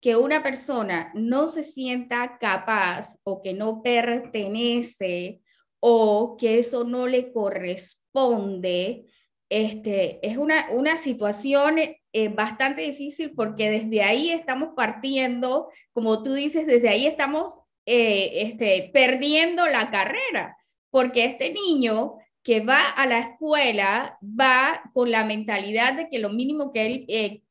[0.00, 5.40] que una persona no se sienta capaz o que no pertenece
[5.78, 9.06] o que eso no le corresponde,
[9.50, 11.76] este, es una, una situación
[12.12, 18.42] eh, bastante difícil porque desde ahí estamos partiendo, como tú dices, desde ahí estamos eh,
[18.42, 20.56] este, perdiendo la carrera,
[20.90, 26.30] porque este niño que va a la escuela va con la mentalidad de que lo
[26.30, 27.42] mínimo que él eh,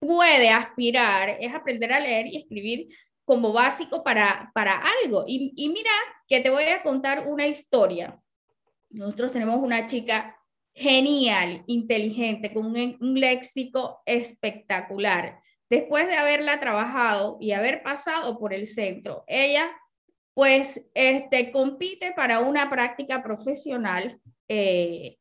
[0.00, 2.88] puede aspirar es aprender a leer y escribir
[3.24, 5.24] como básico para, para algo.
[5.28, 5.90] Y, y mira
[6.26, 8.18] que te voy a contar una historia.
[8.88, 10.36] Nosotros tenemos una chica
[10.74, 15.40] genial, inteligente, con un, un, léxico espectacular.
[15.68, 19.70] Después de haberla trabajado y haber pasado por el centro, ella
[20.34, 25.18] pues este, compite para una práctica profesional eh,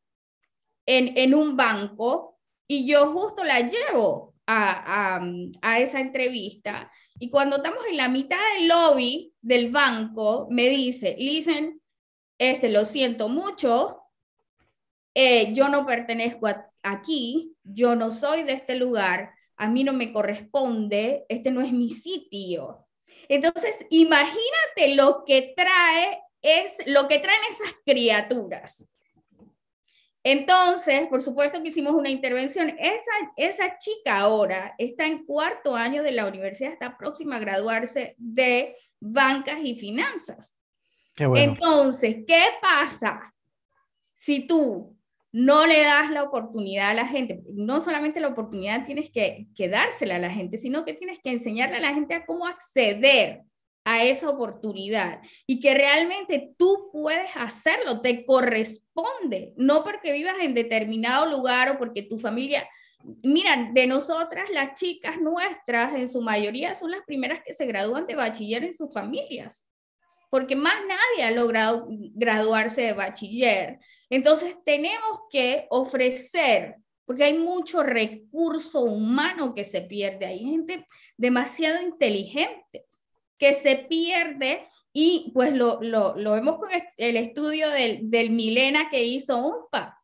[0.86, 6.92] en, en, un banco y yo justo la llevo a, esa entrevista.
[7.20, 11.82] Y cuando estamos en la mitad del lobby del banco, me dice, listen,
[12.38, 14.02] este, lo siento mucho,
[15.14, 16.48] eh, yo no pertenezco
[16.82, 21.72] aquí, yo no soy de este lugar, a mí no me corresponde, este no es
[21.72, 22.88] mi sitio.
[23.28, 28.88] Entonces, imagínate lo que trae es lo que traen esas criaturas.
[30.24, 32.70] Entonces, por supuesto que hicimos una intervención.
[32.78, 38.16] Esa, esa chica ahora está en cuarto año de la universidad, está próxima a graduarse
[38.18, 40.58] de bancas y finanzas.
[41.16, 41.54] Qué bueno.
[41.54, 43.34] Entonces, ¿qué pasa
[44.16, 44.98] si tú
[45.32, 47.42] no le das la oportunidad a la gente?
[47.54, 51.32] No solamente la oportunidad tienes que, que dársela a la gente, sino que tienes que
[51.32, 53.44] enseñarle a la gente a cómo acceder
[53.84, 60.54] a esa oportunidad y que realmente tú puedes hacerlo, te corresponde, no porque vivas en
[60.54, 62.68] determinado lugar o porque tu familia,
[63.24, 68.06] miran, de nosotras las chicas nuestras en su mayoría son las primeras que se gradúan
[68.06, 69.66] de bachiller en sus familias,
[70.30, 73.80] porque más nadie ha logrado graduarse de bachiller.
[74.10, 76.76] Entonces tenemos que ofrecer
[77.06, 80.28] porque hay mucho recurso humano que se pierde.
[80.28, 80.86] Hay gente
[81.18, 82.86] demasiado inteligente
[83.40, 88.90] que se pierde y pues lo, lo, lo vemos con el estudio del, del Milena
[88.90, 90.00] que hizo UNPA.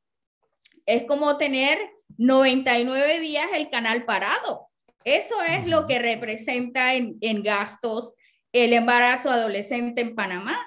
[0.85, 1.77] Es como tener
[2.17, 4.69] 99 días el canal parado.
[5.03, 8.13] Eso es lo que representa en, en gastos
[8.53, 10.57] el embarazo adolescente en Panamá.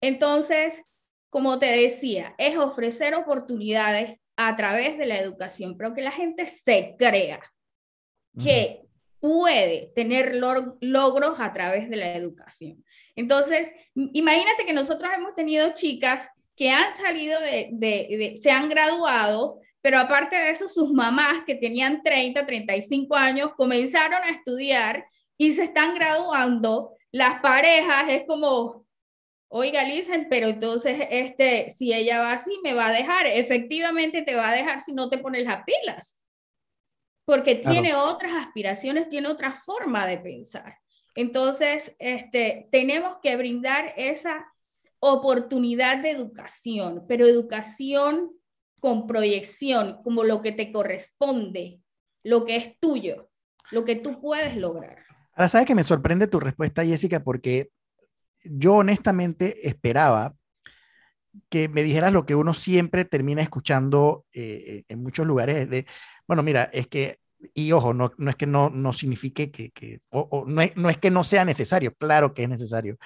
[0.00, 0.82] Entonces,
[1.30, 6.46] como te decía, es ofrecer oportunidades a través de la educación, pero que la gente
[6.46, 7.40] se crea
[8.42, 8.82] que
[9.24, 12.84] puede tener logros a través de la educación.
[13.16, 19.98] Entonces, imagínate que nosotros hemos tenido chicas que han salido de, se han graduado, pero
[19.98, 25.06] aparte de eso, sus mamás que tenían 30, 35 años comenzaron a estudiar
[25.38, 26.94] y se están graduando.
[27.10, 28.84] Las parejas es como,
[29.48, 33.26] oiga, Lisen, pero entonces, este, si ella va así, me va a dejar.
[33.26, 36.18] Efectivamente te va a dejar si no te pones las pilas,
[37.24, 40.78] porque tiene otras aspiraciones, tiene otra forma de pensar.
[41.14, 44.46] Entonces, este, tenemos que brindar esa
[44.98, 48.32] oportunidad de educación, pero educación
[48.80, 51.80] con proyección, como lo que te corresponde,
[52.22, 53.30] lo que es tuyo,
[53.70, 54.98] lo que tú puedes lograr.
[55.32, 57.22] Ahora, ¿sabes que me sorprende tu respuesta, Jessica?
[57.22, 57.70] Porque
[58.44, 60.34] yo honestamente esperaba
[61.48, 65.68] que me dijeras lo que uno siempre termina escuchando eh, en muchos lugares.
[65.68, 65.86] De,
[66.26, 67.18] bueno, mira, es que,
[67.54, 70.90] y ojo, no, no es que no, no signifique que, que o, no, es, no
[70.90, 72.96] es que no sea necesario, claro que es necesario,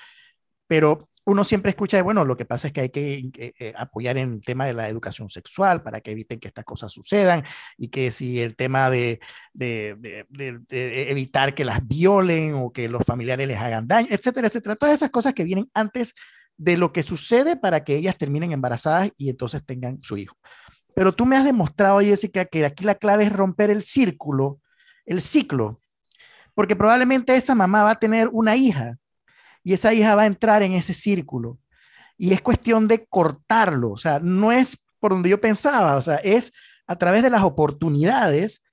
[0.67, 4.33] pero uno siempre escucha, bueno, lo que pasa es que hay que eh, apoyar en
[4.35, 7.45] el tema de la educación sexual para que eviten que estas cosas sucedan
[7.77, 9.21] y que si el tema de,
[9.53, 14.47] de, de, de, evitar que las violen o que los familiares les hagan daño, etcétera,
[14.47, 14.77] etcétera.
[14.77, 16.15] Todas esas cosas que vienen antes
[16.59, 20.37] de lo que sucede para que ellas terminen embarazadas y entonces tengan su hijo.
[20.95, 24.61] Pero tú me has demostrado, Jessica, que aquí la clave es romper el círculo,
[25.07, 25.81] el ciclo,
[26.55, 28.99] porque probablemente esa mamá va a tener una hija
[29.63, 31.59] y esa hija va a entrar en ese círculo.
[32.17, 36.17] Y es cuestión de cortarlo, o sea, no es por donde yo pensaba, o sea,
[36.17, 36.53] es
[36.89, 38.65] a través de las oportunidades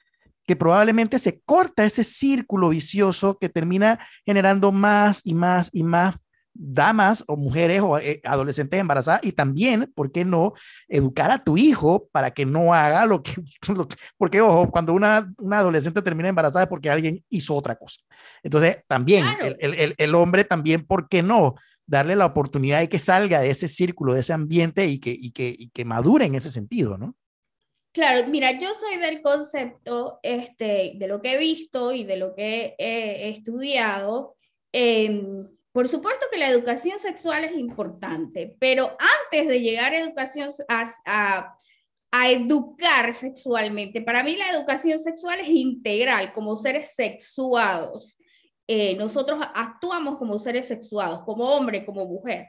[0.47, 6.15] que probablemente se corta ese círculo vicioso que termina generando más y más y más
[6.55, 10.53] damas o mujeres o eh, adolescentes embarazadas y también, ¿por qué no?,
[10.87, 13.33] educar a tu hijo para que no haga lo que,
[14.17, 18.01] porque ojo, cuando una, una adolescente termina embarazada es porque alguien hizo otra cosa.
[18.41, 21.55] Entonces, también el, el, el, hombre también, ¿por qué no?
[21.85, 25.31] Darle la oportunidad de que salga de ese círculo, de ese ambiente y que, y
[25.31, 27.15] que, y que madure en ese sentido, ¿no?
[27.91, 32.35] Claro, mira, yo soy del concepto este, de lo que he visto y de lo
[32.35, 34.35] que he, estudiado.
[34.73, 39.97] Eh, por supuesto que la educación sexual es importante, pero antes de llegar a
[42.29, 48.17] educar sexualmente, para mí la educación sexual es integral como seres sexuados.
[48.67, 52.47] Eh, nosotros actuamos como seres sexuados, como hombre, como mujer.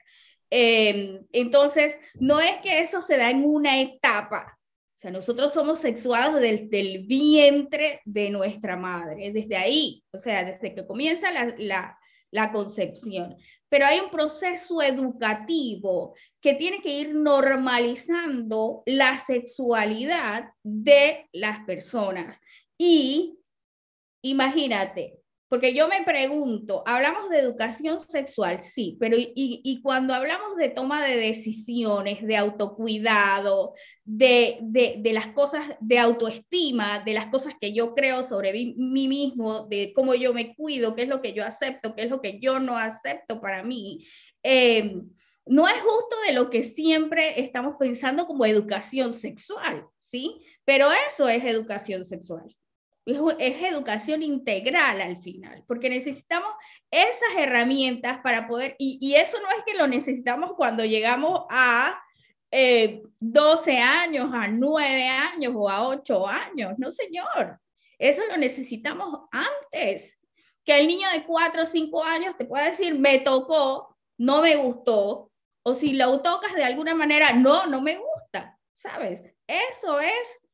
[0.48, 4.56] Em, entonces, no es que eso se da en una etapa.
[4.98, 10.44] O sea, nosotros somos sexuados desde el vientre de nuestra madre, desde ahí, o sea,
[10.44, 11.98] desde que comienza la
[12.36, 13.34] la concepción.
[13.70, 22.38] Pero hay un proceso educativo que tiene que ir normalizando la sexualidad de las personas.
[22.78, 23.38] Y
[24.22, 25.18] imagínate,
[25.48, 30.70] porque yo me pregunto, hablamos de educación sexual, sí, pero y, y cuando hablamos de
[30.70, 33.74] toma de decisiones, de autocuidado,
[34.04, 38.74] de, de, de, las cosas de autoestima, de las cosas que yo creo sobre mí,
[38.76, 42.20] mismo, de cómo yo me cuido, qué es lo que yo acepto, qué es lo
[42.20, 44.04] que yo no acepto para mí,
[44.42, 45.00] eh,
[45.46, 50.42] no es justo de lo que siempre estamos pensando como educación sexual, ¿sí?
[50.64, 52.56] Pero eso es educación sexual
[53.06, 56.50] es, educación integral al final, porque necesitamos
[56.90, 62.02] esas herramientas para poder, y, eso no es que lo necesitamos cuando llegamos a
[62.50, 67.60] 12 eh, años, a 9 años o a 8 años, no señor,
[67.98, 70.20] eso lo necesitamos antes,
[70.64, 74.56] que el niño de 4 o 5 años te pueda decir, me tocó, no me
[74.56, 75.30] gustó,
[75.62, 79.22] o si lo tocas de alguna manera, no, no me gusta, ¿sabes?
[79.46, 80.45] Eso es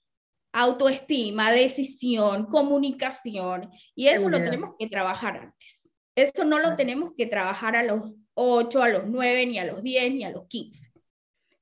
[0.52, 5.90] autoestima, decisión, comunicación, y eso lo tenemos que trabajar antes.
[6.14, 9.82] Eso no lo tenemos que trabajar a los 8, a los 9, ni a los
[9.82, 10.92] 10, ni a los 15.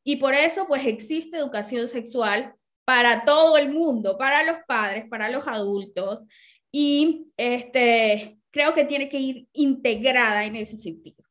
[0.02, 5.28] Y por eso, pues existe educación sexual para todo el mundo, para los padres, para
[5.28, 6.20] los adultos,
[6.72, 11.24] y este, creo que tiene que ir integrada en ese sentido.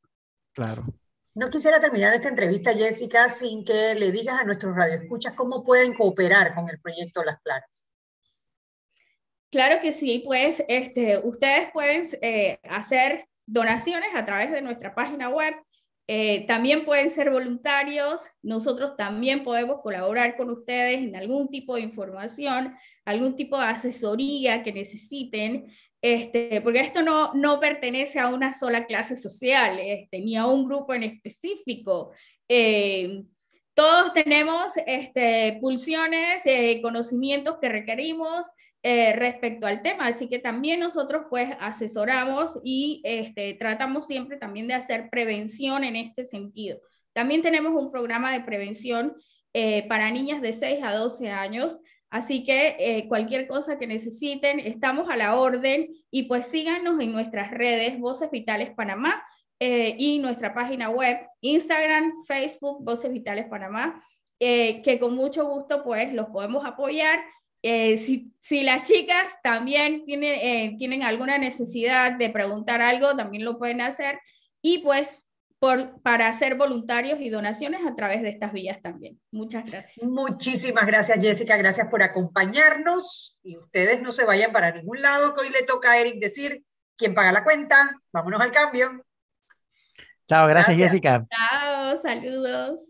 [0.54, 0.86] Claro.
[1.40, 5.94] No quisiera terminar esta entrevista, Jessica, sin que le digas a nuestros radioescuchas cómo pueden
[5.94, 7.90] cooperar con el proyecto Las Claras.
[9.50, 15.30] Claro que sí, pues este, ustedes pueden eh, hacer donaciones a través de nuestra página
[15.30, 15.56] web.
[16.08, 18.24] Eh, también pueden ser voluntarios.
[18.42, 22.76] Nosotros también podemos colaborar con ustedes en algún tipo de información,
[23.06, 25.72] algún tipo de asesoría que necesiten.
[26.02, 30.66] Este, porque esto no, no pertenece a una sola clase social, este, ni a un
[30.66, 32.12] grupo en específico.
[32.48, 33.24] Eh,
[33.74, 38.46] todos tenemos este, pulsiones, eh, conocimientos que requerimos
[38.82, 44.68] eh, respecto al tema, así que también nosotros pues asesoramos y este, tratamos siempre también
[44.68, 46.80] de hacer prevención en este sentido.
[47.12, 49.16] También tenemos un programa de prevención
[49.54, 51.80] eh, para niñas de 6 a 12 años,
[52.10, 57.52] así que cualquier cosa que necesiten, estamos a la orden y pues síganos en nuestras
[57.52, 59.24] redes Voces Vitales Panamá
[59.62, 64.02] eh, y nuestra página web, Instagram, Facebook, Voces Vitales Panamá,
[64.40, 67.20] eh, que con mucho gusto pues los podemos apoyar.
[67.62, 73.58] Eh, si, si, las chicas también tienen, tienen alguna necesidad de preguntar algo, también lo
[73.60, 74.18] pueden hacer.
[74.62, 75.26] Y pues
[75.60, 79.20] por, para hacer voluntarios y donaciones a través de estas vías también.
[79.32, 80.06] Muchas gracias.
[80.06, 81.58] Muchísimas gracias, Jessica.
[81.58, 83.38] Gracias por acompañarnos.
[83.44, 86.64] Y ustedes no se vayan para ningún lado, que hoy le toca a Eric decir
[86.96, 87.92] quién paga la cuenta.
[88.14, 89.06] Vámonos al cambio.
[90.28, 91.26] Chao, gracias, Jessica.
[91.30, 92.89] Chao, saludos.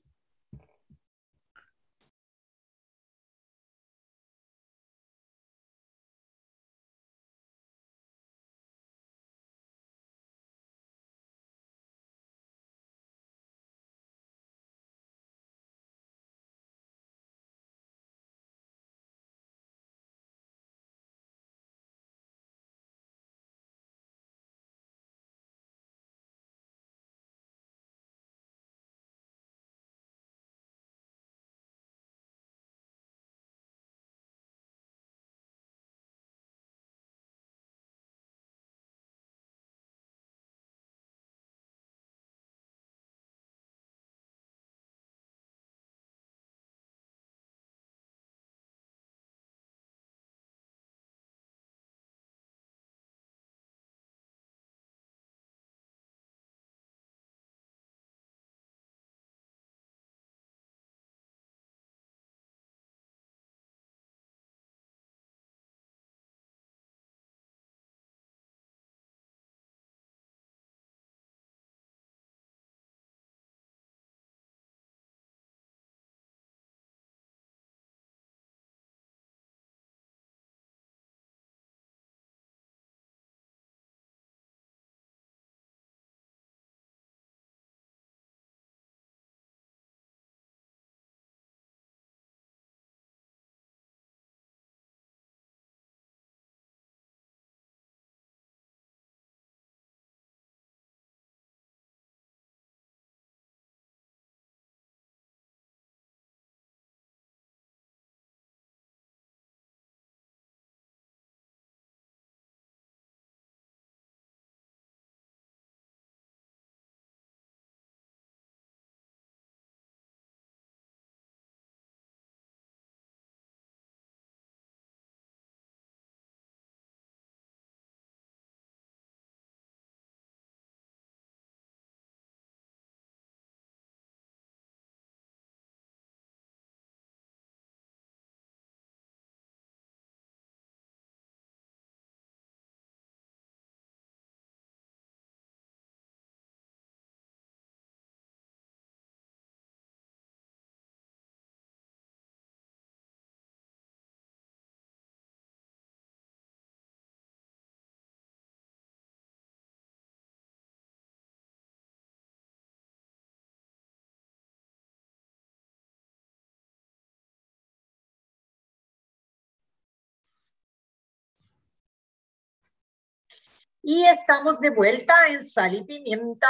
[173.81, 176.47] Y estamos de vuelta en Sal y Pimienta,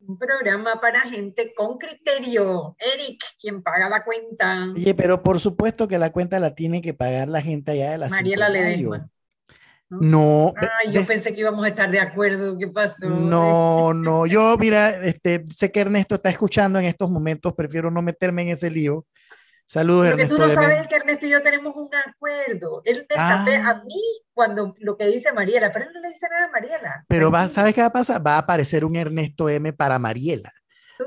[0.00, 2.76] un programa para gente con criterio.
[2.94, 4.68] Eric, quien paga la cuenta.
[4.74, 7.98] Oye, pero por supuesto que la cuenta la tiene que pagar la gente allá de
[7.98, 9.10] la Mariela Ledesma.
[9.88, 10.52] No.
[10.56, 12.58] Ay, yo pensé que íbamos a estar de acuerdo.
[12.58, 13.08] ¿Qué pasó?
[13.08, 14.26] No, no.
[14.26, 17.54] Yo, mira, este, sé que Ernesto está escuchando en estos momentos.
[17.54, 19.06] Prefiero no meterme en ese lío.
[19.66, 22.82] Saludos, Porque tú no sabes que Ernesto y yo tenemos un acuerdo.
[22.84, 23.82] Él me sabe a ah.
[23.84, 24.00] mí
[24.32, 27.04] cuando lo que dice Mariela, pero él no le dice nada a Mariela.
[27.08, 28.24] Pero va, ¿sabes qué va a pasar?
[28.24, 30.52] Va a aparecer un Ernesto M para Mariela.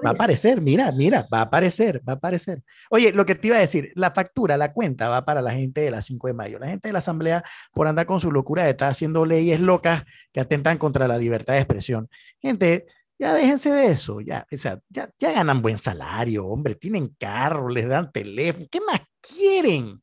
[0.05, 2.61] Va a aparecer, mira, mira, va a aparecer, va a aparecer.
[2.89, 5.81] Oye, lo que te iba a decir, la factura, la cuenta va para la gente
[5.81, 6.59] de la 5 de mayo.
[6.59, 7.43] La gente de la Asamblea
[7.73, 11.53] por andar con su locura de estar haciendo leyes locas que atentan contra la libertad
[11.53, 12.09] de expresión.
[12.39, 12.85] Gente,
[13.19, 17.67] ya déjense de eso, ya, o sea, ya, ya ganan buen salario, hombre, tienen carro,
[17.67, 20.01] les dan teléfono, ¿qué más quieren?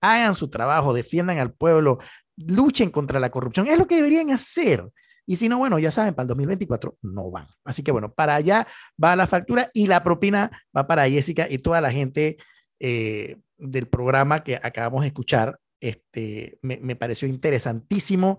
[0.00, 1.98] Hagan su trabajo, defiendan al pueblo,
[2.36, 4.88] luchen contra la corrupción, es lo que deberían hacer.
[5.26, 7.48] Y si no, bueno, ya saben, para el 2024 no van.
[7.64, 8.66] Así que bueno, para allá
[9.02, 12.36] va la factura y la propina va para Jessica y toda la gente
[12.78, 15.58] eh, del programa que acabamos de escuchar.
[15.80, 18.38] Este, me, me pareció interesantísimo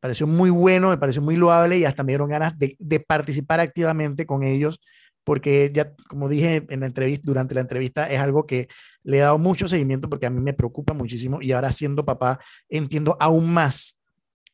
[0.00, 4.26] pareció muy bueno, me pareció muy loable y hasta me dieron ganas de, participar activamente
[4.26, 4.80] con ellos,
[5.24, 8.68] porque ya, como dije en la entrevista, durante la entrevista, es algo que
[9.02, 12.40] le he dado mucho seguimiento porque a mí me preocupa muchísimo y ahora siendo papá
[12.68, 14.00] entiendo aún más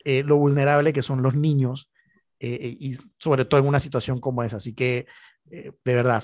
[0.03, 1.91] eh, lo vulnerable que son los niños
[2.39, 4.57] eh, eh y sobre todo en una situación como esa.
[4.57, 5.05] Así que,
[5.45, 6.23] de verdad,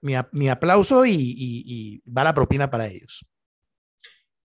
[0.00, 3.26] mi, mi, aplauso y, y, y va la propina para ellos.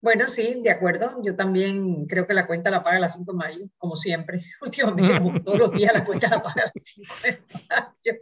[0.01, 1.21] Bueno, sí, de acuerdo.
[1.23, 4.39] Yo también creo que la cuenta la paga la 5 de mayo, como siempre.
[4.61, 8.19] Últimamente, como todos los días, la cuenta la paga la 5 de mayo.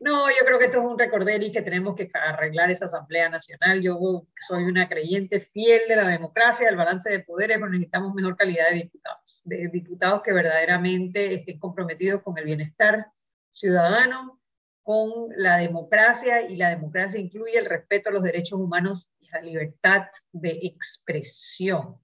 [0.00, 3.28] No, yo creo que esto es un recorder y que tenemos que arreglar esa Asamblea
[3.28, 3.82] Nacional.
[3.82, 8.34] Yo soy una creyente fiel de la democracia, del balance de poderes, pero necesitamos mejor
[8.34, 13.08] calidad de diputados, de diputados que verdaderamente estén comprometidos con el bienestar
[13.50, 14.40] ciudadano,
[14.82, 20.06] con la democracia, y la democracia incluye el respeto a los derechos humanos la libertad
[20.32, 21.96] de expresión.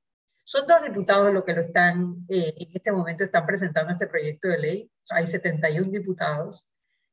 [0.45, 4.49] Son dos diputados los que lo están, eh, en este momento están presentando este proyecto
[4.49, 4.91] de ley.
[5.11, 6.67] Hay 71 diputados.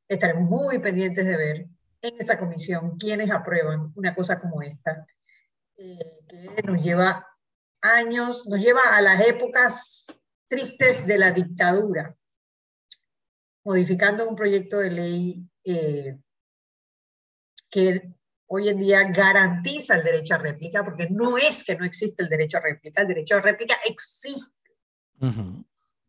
[0.08, 1.68] Estaremos muy pendientes de ver
[2.02, 5.06] en esa comisión quienes aprueban una cosa como esta,
[5.78, 7.28] eh, que nos lleva
[7.82, 10.06] años, nos lleva a las épocas
[10.48, 12.16] tristes de la dictadura,
[13.64, 16.20] modificando un proyecto de ley eh,
[17.70, 18.14] que
[18.56, 22.30] hoy en día garantiza el derecho a réplica, porque no es que no existe el
[22.30, 24.54] derecho a réplica, el derecho a réplica existe.
[25.20, 25.66] Uh -huh.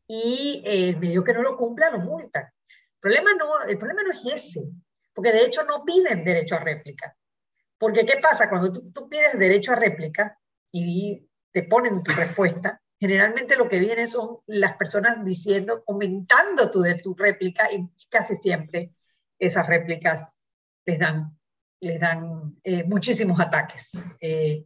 [0.07, 2.45] Y eh, el medio que no lo cumpla lo multan.
[2.45, 4.61] El problema, no, el problema no es ese,
[5.15, 7.17] porque de hecho no piden derecho a réplica.
[7.79, 8.51] Porque ¿qué pasa?
[8.51, 10.39] Cuando tú, tú pides derecho a réplica
[10.71, 16.83] y te ponen tu respuesta, generalmente lo que viene son las personas diciendo, comentando tu,
[16.83, 18.93] de tu réplica y casi siempre
[19.39, 20.39] esas réplicas
[20.85, 21.39] les dan
[21.81, 24.16] les dan eh, muchísimos ataques.
[24.20, 24.64] Eh,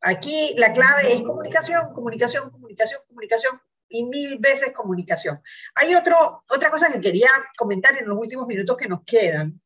[0.00, 5.40] aquí la clave es comunicación, comunicación, comunicación, comunicación y mil veces comunicación.
[5.74, 9.60] Hay otro, otra cosa que quería comentar en los últimos minutos que nos quedan,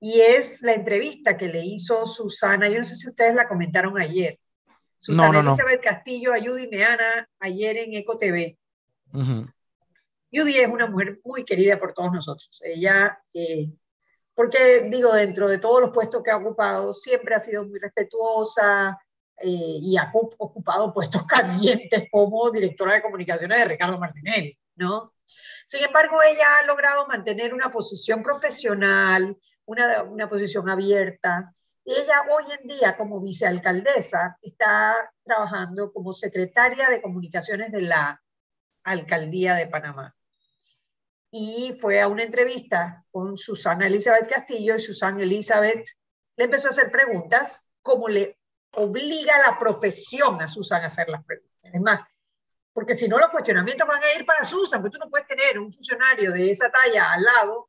[0.00, 3.98] y es la entrevista que le hizo Susana, yo no sé si ustedes la comentaron
[3.98, 4.38] ayer,
[4.98, 5.90] Susana no, no, Elizabeth no.
[5.90, 8.58] Castillo a Judy Meana ayer en Eco TV.
[9.12, 9.54] Uh -huh.
[10.32, 12.60] Judy es una mujer muy querida por todos nosotros.
[12.64, 13.70] Ella eh,
[14.34, 18.98] porque digo, dentro de todos los puestos que ha ocupado, siempre ha sido muy respetuosa
[19.38, 25.12] eh, y ha ocupado puestos calientes como directora de comunicaciones de Ricardo Martinelli, ¿no?
[25.66, 31.54] Sin embargo, ella ha logrado mantener una posición profesional, una, una posición abierta.
[31.84, 38.22] Ella hoy en día, como vicealcaldesa, está trabajando como secretaria de comunicaciones de la
[38.82, 40.14] alcaldía de Panamá
[41.36, 45.84] y fue a una entrevista con Susana Elizabeth Castillo y Susana Elizabeth
[46.36, 48.38] le empezó a hacer preguntas como le
[48.70, 51.52] obliga la profesión a Susana a hacer las preguntas.
[51.64, 52.04] Es más,
[52.72, 55.58] porque si no los cuestionamientos van a ir para Susan, porque tú no puedes tener
[55.58, 57.68] un funcionario de esa talla al lado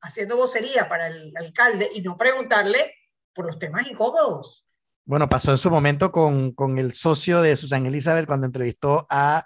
[0.00, 2.92] haciendo vocería para el alcalde y no preguntarle
[3.32, 4.66] por los temas incómodos.
[5.04, 9.44] Bueno, pasó en su momento con, con el socio de Susana Elizabeth cuando entrevistó a,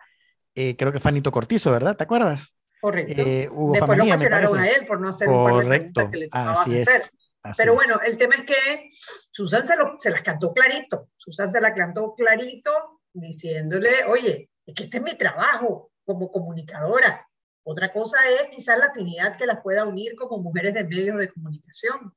[0.55, 1.95] eh, creo que Fanito Cortizo, ¿verdad?
[1.95, 2.57] ¿Te acuerdas?
[2.81, 3.22] Correcto.
[3.22, 6.05] Eh, Después lo cuestionaron a él por no hacer Correcto.
[6.07, 6.89] un que le Así es.
[6.89, 7.11] hacer.
[7.43, 7.76] Así Pero es.
[7.78, 8.89] bueno, el tema es que
[9.31, 11.09] Susan se, lo, se las cantó clarito.
[11.16, 17.26] Susan se las cantó clarito diciéndole, oye, es que este es mi trabajo como comunicadora.
[17.62, 21.28] Otra cosa es quizás la afinidad que las pueda unir como mujeres de medios de
[21.28, 22.14] comunicación.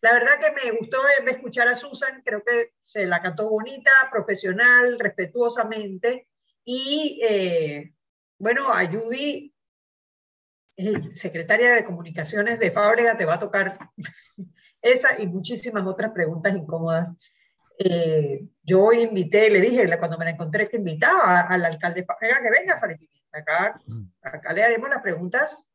[0.00, 4.98] La verdad que me gustó escuchar a Susan, creo que se la cantó bonita, profesional,
[4.98, 6.26] respetuosamente.
[6.64, 7.94] Y eh,
[8.38, 9.54] bueno, a Judy
[11.10, 13.78] secretaria de comunicaciones de Fábrega, te va a tocar
[14.82, 17.14] esa y muchísimas otras preguntas incómodas.
[17.78, 22.50] Eh, yo invité, le dije cuando me la encontré que invitaba al alcalde Fábrega que
[22.50, 22.98] venga a salir
[23.32, 23.80] acá,
[24.22, 25.66] acá le haremos las preguntas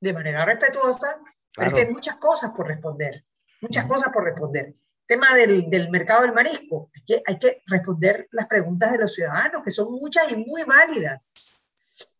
[0.00, 1.20] de manera respetuosa,
[1.52, 1.70] claro.
[1.70, 3.24] es que hay muchas cosas por responder,
[3.60, 3.88] muchas -huh.
[3.88, 4.74] cosas por responder.
[5.06, 9.14] Tema del, del mercado del marisco, hay que, hay que responder las preguntas de los
[9.14, 11.51] ciudadanos, que son muchas y muy válidas.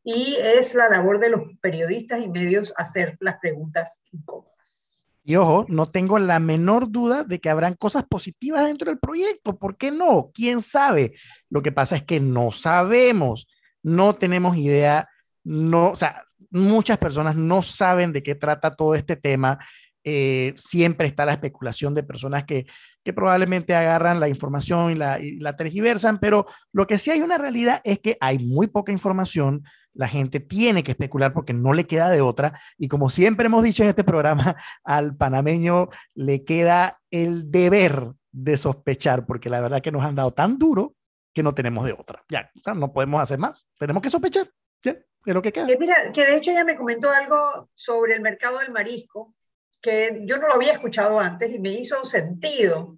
[0.05, 5.07] Y es la labor de los periodistas y medios hacer las preguntas incómodas.
[5.25, 9.57] Y ojo, no tengo la menor duda de que habrán cosas positivas dentro del proyecto.
[9.57, 10.33] ¿Por qué no?
[10.35, 11.15] ¿Quién sabe?
[11.49, 13.47] Lo que pasa es que no sabemos,
[13.83, 15.09] no tenemos idea,
[15.45, 19.61] no, o sea, muchas personas no saben de qué trata todo este tema.
[20.03, 22.67] Eh, siempre está la especulación de personas que,
[23.05, 27.23] que probablemente agarran la información y la, y la tergiversan, pero lo que sí hay
[27.23, 31.73] una realidad es que hay muy poca información, la gente tiene que especular porque no
[31.73, 32.61] le queda de otra.
[32.79, 38.57] Y como siempre hemos dicho en este programa, al panameño le queda el deber de
[38.57, 40.95] sospechar, porque la verdad que nos han dado tan duro
[41.35, 42.23] que no tenemos de otra.
[42.29, 43.67] Ya, o sea, no podemos hacer más.
[43.79, 44.51] Tenemos que sospechar.
[44.83, 45.67] Ya, es lo que queda.
[45.67, 49.35] Que mira, que de hecho ella me comentó algo sobre el mercado del marisco
[49.83, 52.97] que yo no lo había escuchado antes y me hizo sentido.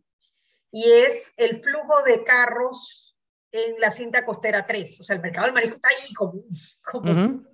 [0.70, 3.16] Y es el flujo de carros
[3.51, 5.01] en la cinta costera 3.
[5.01, 6.45] O sea, el mercado del marisco está ahí como,
[6.82, 7.45] como,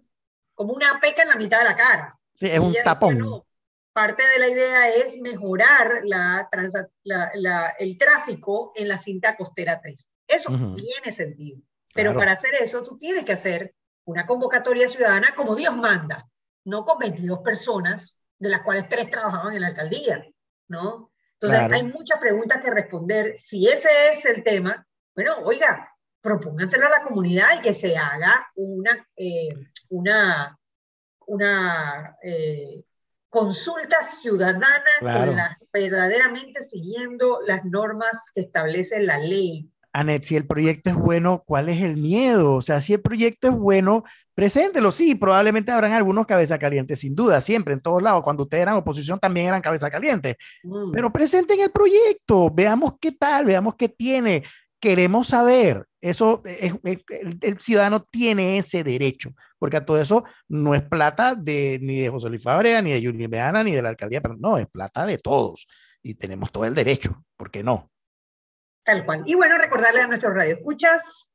[0.55, 2.19] como una peca en la mitad de la cara.
[2.35, 3.45] Sí, es un tapón.
[3.93, 6.49] parte de la idea es mejorar la,
[7.05, 10.09] la, el tráfico en la cinta costera 3.
[10.27, 11.61] Eso tiene sentido.
[11.95, 13.75] Pero para hacer eso, tú tienes que hacer
[14.05, 16.29] una convocatoria ciudadana como Dios manda,
[16.65, 20.27] no con 22 personas, de las cuales tres trabajaban en la alcaldía,
[20.69, 21.13] ¿no?
[21.35, 23.39] Entonces, hay muchas preguntas que responder.
[23.39, 28.51] Si ese es el tema, bueno, oiga, propónganselo a la comunidad y que se haga
[28.57, 29.49] una, eh,
[29.89, 30.59] una,
[31.27, 32.83] una eh,
[33.31, 34.67] consulta ciudadana
[35.73, 39.71] verdaderamente siguiendo las normas que establece la ley.
[39.93, 42.55] Anet, si el proyecto es bueno, ¿cuál es el miedo?
[42.55, 44.05] O sea, si el proyecto es bueno,
[44.35, 44.91] preséntelo.
[44.91, 48.23] Sí, probablemente habrán algunos cabeza calientes, sin duda, siempre, en todos lados.
[48.23, 50.37] Cuando ustedes eran oposición también eran cabeza caliente.
[50.63, 50.93] Mm.
[50.93, 54.43] Pero presenten el proyecto, veamos qué tal, veamos qué tiene
[54.81, 55.87] queremos saber.
[56.01, 62.01] Eso, el, ciudadano tiene ese derecho, porque a todo eso no es plata de, ni
[62.01, 64.67] de José Luis Fabrea, ni de Yuri Meana, ni de la alcaldía, pero no, es
[64.67, 65.69] plata de todos
[66.03, 67.91] y tenemos todo el derecho, ¿por qué no?
[68.83, 69.23] Tal cual.
[69.27, 71.29] Y bueno, recordarle a nuestros radioescuchas,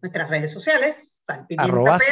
[0.00, 1.24] nuestras redes sociales,
[1.56, 2.02] Arrobas,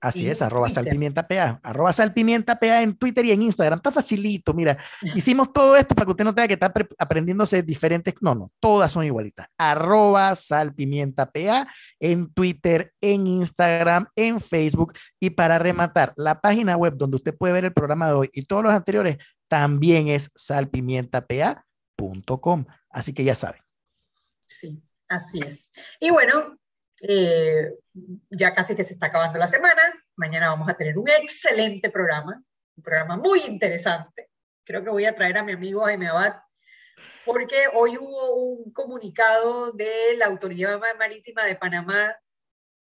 [0.00, 3.78] Así es, arroba salpimientapa, arroba salpimientapa en Twitter y en Instagram.
[3.78, 4.78] Está facilito, mira,
[5.12, 8.92] hicimos todo esto para que usted no tenga que estar aprendiéndose diferentes, no, no, todas
[8.92, 9.48] son igualitas.
[9.58, 11.66] Arroba salpimientapa
[11.98, 17.54] en Twitter, en Instagram, en Facebook y para rematar, la página web donde usted puede
[17.54, 19.18] ver el programa de hoy y todos los anteriores
[19.48, 22.66] también es salpimientapa.com.
[22.90, 23.60] Así que ya saben.
[24.46, 25.72] Sí, así es.
[25.98, 26.56] Y bueno,
[27.00, 27.72] eh,
[28.30, 29.82] ya casi que se está acabando la semana.
[30.16, 32.42] Mañana vamos a tener un excelente programa,
[32.76, 34.30] un programa muy interesante.
[34.64, 36.36] Creo que voy a traer a mi amigo Jaime Abad,
[37.24, 42.16] porque hoy hubo un comunicado de la Autoridad Marítima de Panamá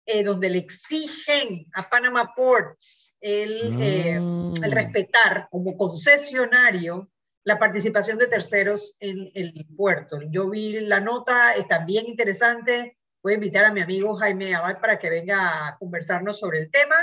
[0.06, 4.54] eh, donde le exigen a Panama Ports el, eh, el, mm.
[4.70, 7.10] respetar como concesionario
[7.42, 10.18] la participación de terceros en el puerto.
[10.30, 14.80] Yo vi la nota, está bien interesante voy a invitar a mi amigo Jaime Abad
[14.80, 16.94] para que venga a conversarnos sobre el tema.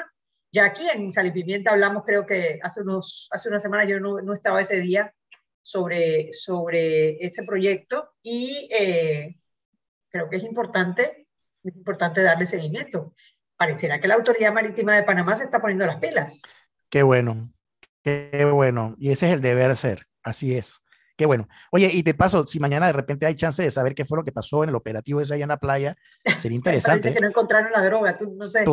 [0.54, 4.00] Ya aquí en Sal y Pimienta hablamos, creo que hace, unos, hace una semana yo
[4.00, 5.12] no, no estaba ese día,
[5.64, 9.36] sobre, sobre este proyecto y eh,
[10.10, 11.28] creo que es importante,
[11.64, 13.16] es importante darle seguimiento.
[13.58, 16.44] Pareciera que la Autoridad Marítima de Panamá se está poniendo las pilas.
[16.90, 17.52] Qué bueno,
[18.04, 18.96] qué bueno.
[19.00, 20.84] Y ese es el deber ser, así es.
[21.22, 21.48] Qué bueno.
[21.70, 24.24] Oye, y te paso, si mañana de repente hay chance de saber qué fue lo
[24.24, 25.96] que pasó en el operativo ese allá en la playa,
[26.40, 27.10] sería interesante.
[27.10, 28.66] dice que no encontraron la droga, tú no sé.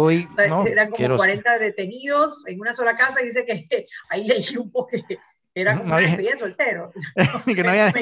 [0.66, 3.68] eran como 40 detenidos en una sola casa y dice que
[4.08, 5.18] ahí leí un poco que
[5.54, 6.90] era como no, una soltero.
[7.16, 7.92] No, que no, había,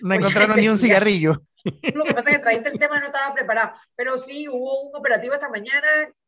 [0.00, 1.42] no, encontraron ni un cigarrillo.
[1.92, 4.96] Lo que pasa es que traíste el tema no estaba preparado, pero sí hubo un
[4.96, 5.86] operativo esta mañana,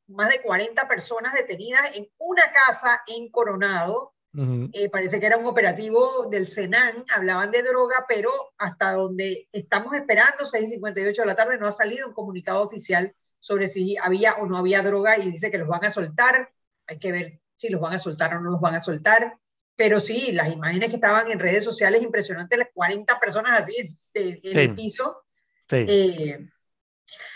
[0.09, 5.47] más de 40 personas detenidas en una casa en Coronado, eh, parece que era un
[5.47, 11.59] operativo del Senan, hablaban de droga, pero hasta donde estamos esperando, 6.58 de la tarde,
[11.59, 15.51] no ha salido un comunicado oficial sobre si había o no había droga y dice
[15.51, 16.53] que los van a soltar.
[16.87, 19.37] Hay que ver si los van a soltar o no los van a soltar.
[19.75, 23.75] Pero sí, las imágenes que estaban en redes sociales, impresionantes, las 40 personas así
[24.15, 25.25] en el piso.
[25.69, 25.87] Sí.
[25.89, 26.51] Eh,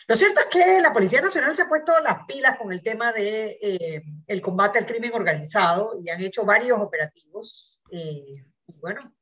[0.08, 3.12] lo cierto es que la Policía Nacional se ha puesto las pilas con el tema
[3.12, 7.80] de eh, el combate al crimen organizado y han hecho varios operativos.
[7.90, 9.14] Eh, y bueno,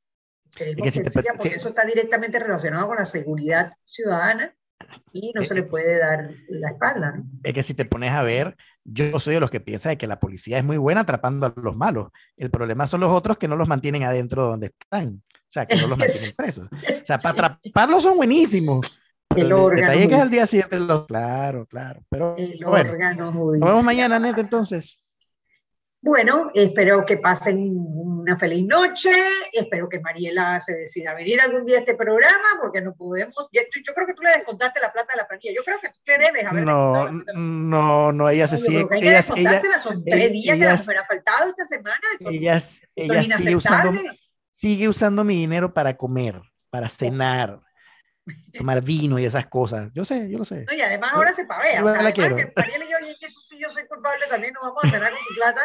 [0.55, 4.55] queremos que, porque eso está directamente relacionado con la seguridad ciudadana
[5.12, 7.22] y no se le puede dar la espalda.
[7.42, 10.18] Es que si te pones a ver, yo soy de los que piensan que la
[10.18, 12.09] policía es muy buena atrapando a los malos.
[12.36, 15.22] El problema son los otros que no los mantienen adentro donde están.
[15.28, 16.66] O sea, que no los mantienen presos.
[16.66, 19.01] O sea, para atraparlos son buenísimos,
[19.41, 19.89] el, órgano.
[19.89, 20.78] Detalle que es al día siguiente,
[21.09, 22.01] claro, claro.
[22.09, 25.03] Pero el órgano Nos vemos mañana, Nete, entonces.
[26.05, 29.09] Bueno, espero que pasen una feliz noche,
[29.53, 33.49] espero que Mariela se decida a venir algún día a este programa, porque no podemos,
[33.53, 33.62] yo,
[33.95, 36.18] creo que tú le descontaste la plata de la planilla, yo creo que tú le
[36.18, 40.99] debes haber No, no, no, ella se sigue, ella, ella, son tres días que me
[40.99, 42.01] ha faltado esta semana.
[42.18, 42.61] Ella,
[42.97, 43.93] ella sigue usando,
[44.55, 47.61] sigue usando mi dinero para comer, para cenar,
[48.57, 49.91] tomar vino y esas cosas.
[49.93, 50.66] Yo sé, yo lo sé.
[50.70, 51.81] y además ahora se pavea.
[51.81, 52.37] Yo o sea, la quiero.
[52.57, 55.18] Mariela y yo, y eso sí, yo soy culpable también, no vamos a cenar con
[55.18, 55.62] su plata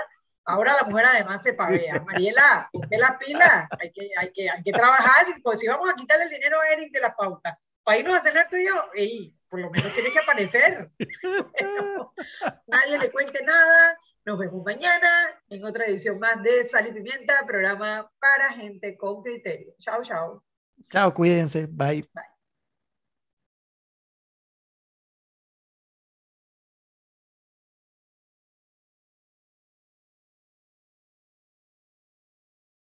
[0.50, 2.02] Ahora la mujer además se pavea.
[2.06, 5.26] Mariela, ponte la pila, hay que, hay que, hay que trabajar.
[5.26, 8.16] Si, pues, si vamos a quitarle el dinero a Eric de la pauta, para irnos
[8.16, 10.90] a cenar tú y yo, ey, por lo menos tiene que aparecer.
[12.68, 14.00] nadie le cuente nada.
[14.24, 19.22] Nos vemos mañana en otra edición más de Sal y Pimienta, programa para gente con
[19.22, 19.74] criterio.
[19.80, 20.44] Chao, chao.
[20.90, 21.66] Chao, cuídense.
[21.66, 22.08] Bye.
[22.14, 22.37] Bye.